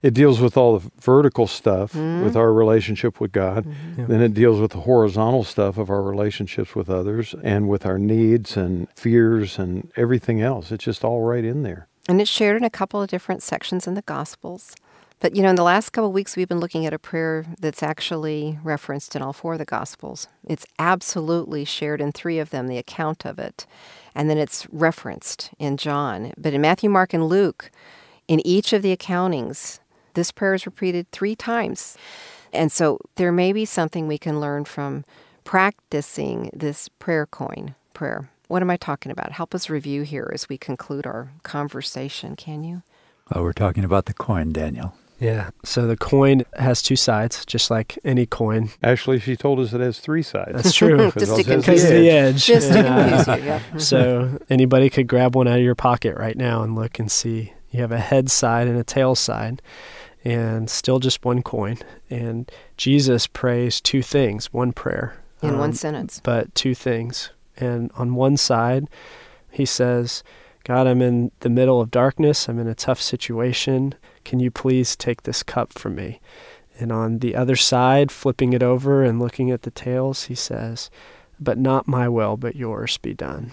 [0.03, 2.25] It deals with all the vertical stuff Mm-hmm.
[2.25, 3.64] with our relationship with God.
[3.97, 7.99] Then it deals with the horizontal stuff of our relationships with others and with our
[7.99, 10.71] needs and fears and everything else.
[10.73, 11.89] It's just all right in there.
[12.09, 14.75] and it's shared in a couple of different sections in the Gospels.
[15.21, 17.45] But, you know, in the last couple of weeks, we've been looking at a prayer
[17.61, 20.29] that's actually referenced in all four of the Gospels.
[20.49, 23.66] It's absolutely shared in three of them, the account of it.
[24.14, 26.33] And then it's referenced in John.
[26.39, 27.71] But in Matthew, Mark, and Luke,
[28.31, 29.81] in each of the accountings,
[30.14, 31.99] this prayer is repeated three times.
[32.53, 35.05] And so there may be something we can learn from
[35.43, 38.31] practicing this prayer coin prayer.
[38.47, 39.33] What am I talking about?
[39.33, 42.83] Help us review here as we conclude our conversation, can you?
[43.35, 44.95] Well, we're talking about the coin, Daniel.
[45.18, 45.51] Yeah.
[45.64, 48.70] So the coin has two sides, just like any coin.
[48.81, 50.53] Actually, she told us it has three sides.
[50.55, 51.11] That's true.
[51.18, 52.35] Just to Because it has the edge.
[52.37, 52.45] edge.
[52.47, 53.61] Just to confuse you, yeah.
[53.76, 57.53] So anybody could grab one out of your pocket right now and look and see.
[57.71, 59.62] You have a head side and a tail side,
[60.25, 61.79] and still just one coin.
[62.09, 65.16] And Jesus prays two things, one prayer.
[65.43, 66.21] In one um, sentence.
[66.23, 67.31] But two things.
[67.57, 68.89] And on one side,
[69.51, 70.23] he says,
[70.64, 72.49] God, I'm in the middle of darkness.
[72.49, 73.95] I'm in a tough situation.
[74.25, 76.21] Can you please take this cup from me?
[76.79, 80.91] And on the other side, flipping it over and looking at the tails, he says,
[81.39, 83.51] But not my will, but yours be done.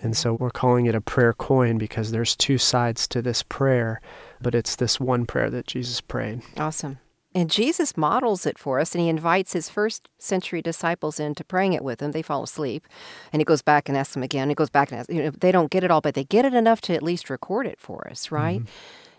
[0.00, 4.00] And so we're calling it a prayer coin because there's two sides to this prayer,
[4.40, 6.42] but it's this one prayer that Jesus prayed.
[6.56, 6.98] Awesome.
[7.34, 11.74] And Jesus models it for us, and he invites his first century disciples into praying
[11.74, 12.12] it with him.
[12.12, 12.86] They fall asleep,
[13.32, 14.48] and he goes back and asks them again.
[14.48, 16.46] He goes back and asks, you know, they don't get it all, but they get
[16.46, 18.34] it enough to at least record it for us, mm-hmm.
[18.34, 18.62] right?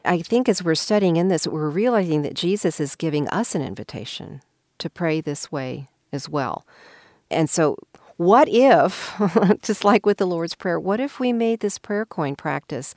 [0.06, 3.62] I think as we're studying in this, we're realizing that Jesus is giving us an
[3.62, 4.42] invitation
[4.80, 6.66] to pray this way as well.
[7.30, 7.78] And so,
[8.20, 9.16] what if,
[9.62, 12.94] just like with the Lord's Prayer, what if we made this prayer coin practice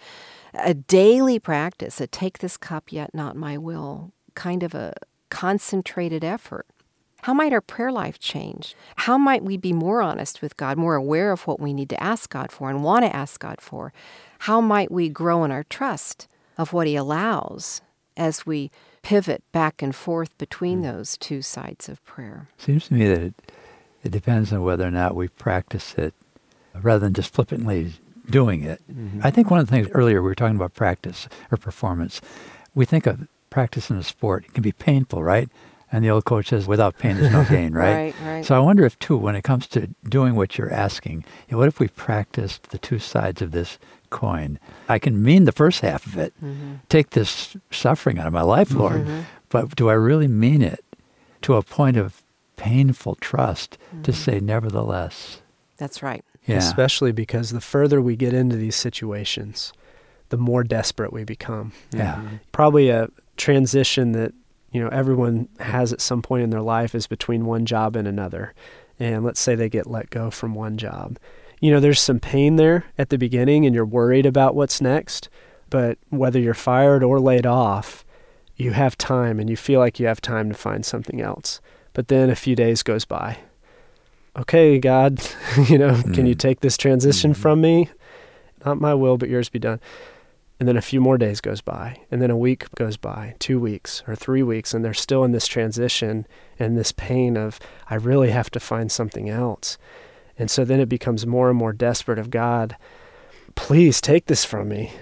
[0.52, 4.94] a daily practice, a take this cup, yet not my will, kind of a
[5.30, 6.66] concentrated effort?
[7.22, 8.74] How might our prayer life change?
[8.96, 12.02] How might we be more honest with God, more aware of what we need to
[12.02, 13.92] ask God for and want to ask God for?
[14.40, 16.26] How might we grow in our trust
[16.58, 17.80] of what He allows
[18.16, 20.84] as we pivot back and forth between hmm.
[20.84, 22.48] those two sides of prayer?
[22.58, 23.51] Seems to me that it,
[24.02, 26.14] it depends on whether or not we practice it
[26.74, 27.92] rather than just flippantly
[28.28, 28.80] doing it.
[28.90, 29.20] Mm-hmm.
[29.22, 32.20] I think one of the things earlier we were talking about practice or performance.
[32.74, 34.44] We think of practice in a sport.
[34.44, 35.48] It can be painful, right?
[35.90, 37.94] And the old coach says, without pain, there's no gain, right?
[37.94, 38.44] Right, right.
[38.44, 41.58] So I wonder if, too, when it comes to doing what you're asking, you know,
[41.58, 43.78] what if we practiced the two sides of this
[44.08, 44.58] coin?
[44.88, 46.32] I can mean the first half of it.
[46.42, 46.76] Mm-hmm.
[46.88, 49.02] Take this suffering out of my life, Lord.
[49.02, 49.20] Mm-hmm.
[49.50, 50.82] But do I really mean it
[51.42, 52.21] to a point of
[52.56, 54.12] painful trust to mm-hmm.
[54.12, 55.42] say, nevertheless?
[55.76, 56.24] That's right.
[56.46, 56.56] Yeah.
[56.56, 59.72] Especially because the further we get into these situations,
[60.28, 61.72] the more desperate we become.
[61.92, 62.16] Yeah.
[62.16, 62.36] Mm-hmm.
[62.52, 64.32] Probably a transition that,
[64.70, 68.08] you know, everyone has at some point in their life is between one job and
[68.08, 68.54] another.
[68.98, 71.18] And let's say they get let go from one job.
[71.60, 75.28] You know, there's some pain there at the beginning and you're worried about what's next,
[75.70, 78.04] but whether you're fired or laid off,
[78.56, 81.60] you have time and you feel like you have time to find something else.
[81.92, 83.38] But then a few days goes by.
[84.36, 85.20] Okay, God,
[85.68, 86.38] you know, can you mm.
[86.38, 87.42] take this transition mm-hmm.
[87.42, 87.90] from me?
[88.64, 89.80] Not my will, but yours be done.
[90.58, 93.58] And then a few more days goes by, and then a week goes by, two
[93.58, 96.24] weeks or three weeks, and they're still in this transition
[96.56, 97.58] and this pain of,
[97.90, 99.76] I really have to find something else.
[100.38, 102.76] And so then it becomes more and more desperate of God,
[103.56, 104.92] please take this from me.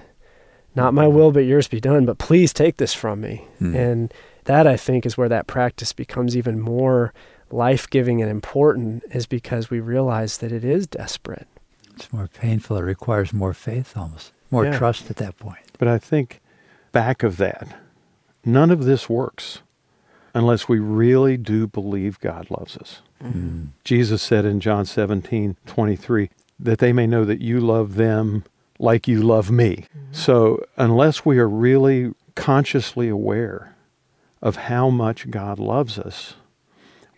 [0.74, 1.16] Not my mm-hmm.
[1.16, 3.46] will, but yours be done, but please take this from me.
[3.58, 3.76] Hmm.
[3.76, 4.14] And
[4.44, 7.12] that, I think, is where that practice becomes even more
[7.50, 11.48] life giving and important, is because we realize that it is desperate.
[11.94, 12.76] It's more painful.
[12.78, 14.78] It requires more faith almost, more Yeah.
[14.78, 15.58] trust at that point.
[15.78, 16.40] But I think
[16.92, 17.68] back of that,
[18.44, 19.60] none of this works
[20.34, 23.02] unless we really do believe God loves us.
[23.22, 23.68] Mm.
[23.84, 28.44] Jesus said in John 17, 23, that they may know that you love them
[28.78, 29.84] like you love me.
[30.12, 33.74] So unless we are really consciously aware
[34.42, 36.34] of how much God loves us,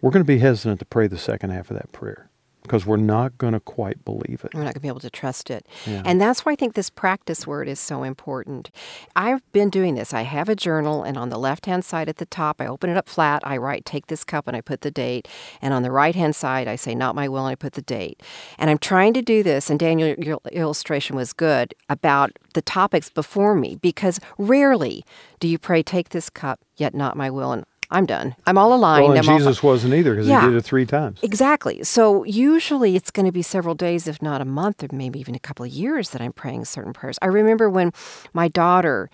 [0.01, 2.29] we're going to be hesitant to pray the second half of that prayer.
[2.63, 4.55] Because we're not going to quite believe it.
[4.55, 5.67] We're not going to be able to trust it.
[5.87, 6.03] Yeah.
[6.05, 8.71] And that's why I think this practice word is so important.
[9.17, 10.15] I've been doing this.
[10.15, 12.91] I have a journal, and on the left hand side at the top, I open
[12.91, 13.43] it up flat.
[13.45, 15.29] I write, take this cup, and I put the date.
[15.61, 17.83] And on the right hand side, I say, not my will, and I put the
[17.83, 18.23] date.
[18.59, 23.11] And I'm trying to do this, and Daniel, your illustration was good about the topics
[23.11, 25.05] before me because rarely
[25.41, 28.35] do you pray, take this cup, yet not my will, and I'm done.
[28.47, 29.05] I'm all aligned.
[29.09, 30.41] Well, I'm Jesus all wasn't either because Yeah.
[30.41, 31.19] he did it three times.
[31.23, 31.85] Exactly.
[31.85, 35.35] So usually it's going to be several days, if not a month, or maybe even
[35.35, 37.19] a couple of years that I'm praying certain prayers.
[37.23, 37.93] I remember when
[38.33, 39.11] my daughter,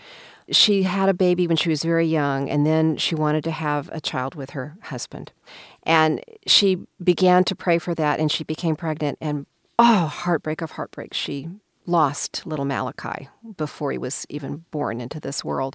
[0.50, 3.90] she had a baby when she was very young, and then she wanted to have
[3.92, 5.32] a child with her husband.
[5.82, 9.18] And she began to pray for that, and she became pregnant.
[9.20, 9.46] And
[9.78, 11.14] oh, heartbreak of heartbreak.
[11.14, 11.48] She
[11.86, 15.74] lost little Malachi before he was even born into this world.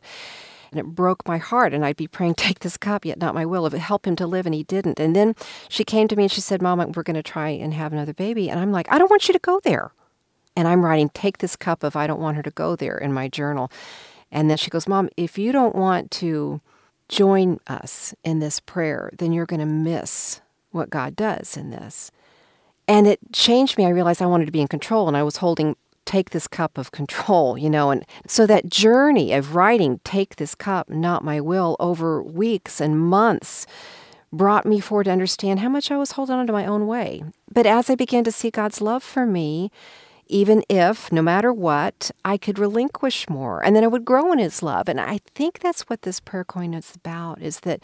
[0.73, 1.73] And it broke my heart.
[1.73, 3.65] And I'd be praying, take this cup, yet not my will.
[3.65, 4.99] If it helped him to live, and he didn't.
[4.99, 5.35] And then
[5.69, 8.13] she came to me and she said, Mama, we're going to try and have another
[8.13, 8.49] baby.
[8.49, 9.91] And I'm like, I don't want you to go there.
[10.55, 13.13] And I'm writing, take this cup of I don't want her to go there in
[13.13, 13.71] my journal.
[14.31, 16.61] And then she goes, Mom, if you don't want to
[17.09, 22.11] join us in this prayer, then you're going to miss what God does in this.
[22.87, 23.85] And it changed me.
[23.85, 25.75] I realized I wanted to be in control, and I was holding
[26.05, 27.91] take this cup of control, you know.
[27.91, 32.99] And so that journey of writing, take this cup, not my will, over weeks and
[32.99, 33.65] months
[34.31, 37.23] brought me forward to understand how much I was holding on to my own way.
[37.51, 39.71] But as I began to see God's love for me,
[40.27, 44.39] even if, no matter what, I could relinquish more and then I would grow in
[44.39, 44.87] his love.
[44.87, 47.81] And I think that's what this prayer coin is about is that,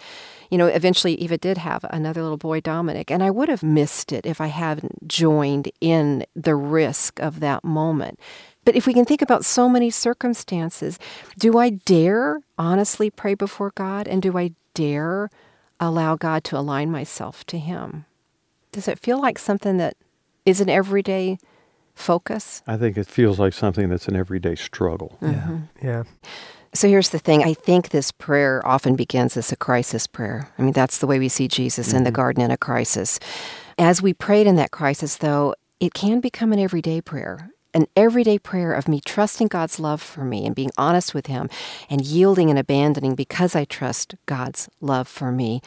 [0.49, 4.11] you know, eventually Eva did have another little boy, Dominic, and I would have missed
[4.11, 8.19] it if I hadn't joined in the risk of that moment.
[8.65, 10.99] But if we can think about so many circumstances,
[11.37, 15.29] do I dare honestly pray before God and do I dare
[15.79, 18.05] allow God to align myself to Him?
[18.71, 19.95] Does it feel like something that
[20.45, 21.37] is an everyday
[21.99, 22.61] focus?
[22.67, 25.17] I think it feels like something that's an everyday struggle.
[25.21, 25.29] Yeah.
[25.29, 25.85] Mm-hmm.
[25.85, 26.03] Yeah.
[26.73, 27.43] So here's the thing.
[27.43, 30.51] I think this prayer often begins as a crisis prayer.
[30.57, 32.15] I mean, that's the way we see Jesus in the mm-hmm.
[32.15, 33.19] garden in a crisis.
[33.77, 37.49] As we prayed in that crisis, though, it can become an everyday prayer.
[37.73, 41.49] An everyday prayer of me trusting God's love for me and being honest with Him
[41.89, 45.61] and yielding and abandoning because I trust God's love for me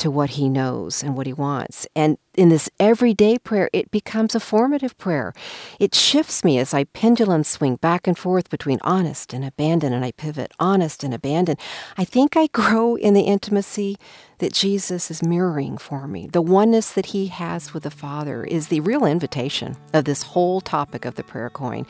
[0.00, 1.86] to what He knows and what He wants.
[1.94, 5.32] And in this everyday prayer, it becomes a formative prayer.
[5.78, 10.04] It shifts me as I pendulum swing back and forth between honest and abandon, and
[10.04, 11.56] I pivot, honest and abandon.
[11.98, 13.96] I think I grow in the intimacy
[14.38, 16.26] that Jesus is mirroring for me.
[16.26, 20.60] The oneness that He has with the Father is the real invitation of this whole
[20.60, 21.86] topic of the prayer coin.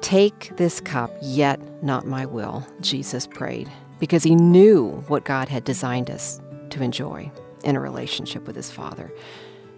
[0.00, 5.64] Take this cup, yet not my will, Jesus prayed, because he knew what God had
[5.64, 6.40] designed us
[6.74, 7.30] to enjoy
[7.62, 9.12] in a relationship with his Father.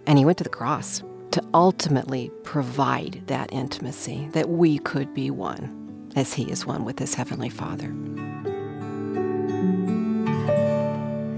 [0.05, 5.29] And he went to the cross to ultimately provide that intimacy, that we could be
[5.29, 7.93] one as he is one with his Heavenly Father.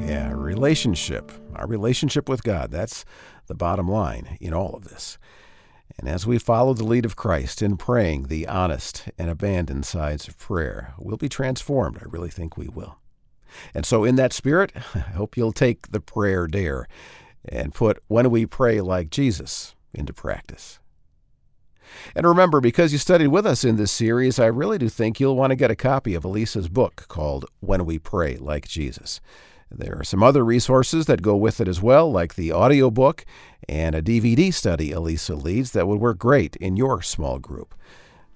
[0.06, 3.04] Yeah, relationship, our relationship with God, that's
[3.48, 5.18] the bottom line in all of this.
[5.98, 10.30] And as we follow the lead of Christ in praying the honest and abandoned sides
[10.30, 11.98] of prayer, we'll be transformed.
[11.98, 12.99] I really think we will.
[13.74, 16.88] And so, in that spirit, I hope you'll take the prayer dare
[17.48, 20.80] and put when we pray like Jesus into practice.
[22.16, 25.36] And remember, because you studied with us in this series, I really do think you'll
[25.36, 29.20] want to get a copy of Elisa's book called When We Pray Like Jesus.
[29.72, 33.26] There are some other resources that go with it as well, like the audiobook
[33.68, 37.76] and a DVD study Elisa leads that would work great in your small group.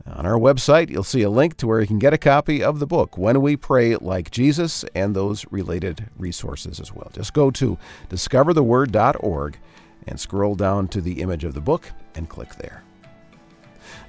[0.06, 2.80] On our website, you'll see a link to where you can get a copy of
[2.80, 7.10] the book, When We Pray Like Jesus, and those related resources as well.
[7.14, 7.78] Just go to
[8.10, 9.58] discovertheword.org
[10.06, 12.84] and scroll down to the image of the book and click there.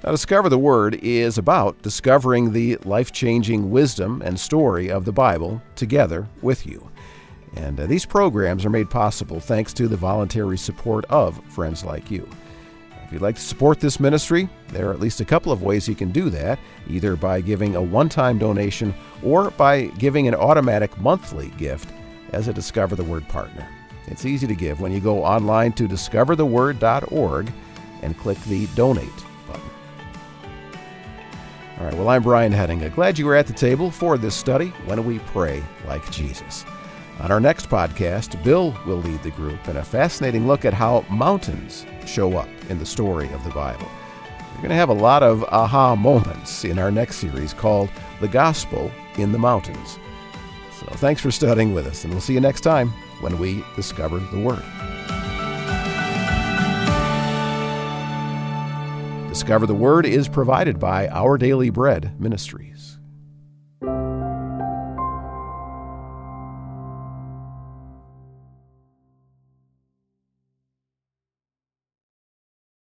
[0.03, 5.13] Now, Discover the Word is about discovering the life changing wisdom and story of the
[5.13, 6.91] Bible together with you.
[7.55, 12.11] And uh, these programs are made possible thanks to the voluntary support of friends like
[12.11, 12.27] you.
[13.05, 15.87] If you'd like to support this ministry, there are at least a couple of ways
[15.87, 16.57] you can do that,
[16.89, 21.89] either by giving a one time donation or by giving an automatic monthly gift
[22.33, 23.67] as a Discover the Word partner.
[24.07, 27.51] It's easy to give when you go online to discovertheword.org
[28.01, 29.07] and click the donate
[29.47, 29.69] button.
[31.77, 32.93] All right, well, I'm Brian Hettinga.
[32.95, 36.65] Glad you were at the table for this study, When We Pray Like Jesus.
[37.21, 41.05] On our next podcast, Bill will lead the group in a fascinating look at how
[41.09, 43.87] mountains show up in the story of the Bible.
[44.53, 47.89] We're going to have a lot of aha moments in our next series called
[48.19, 49.97] The Gospel in the Mountains.
[50.79, 52.89] So thanks for studying with us, and we'll see you next time
[53.21, 54.63] when we discover the Word.
[59.29, 62.74] Discover the Word is provided by Our Daily Bread Ministries.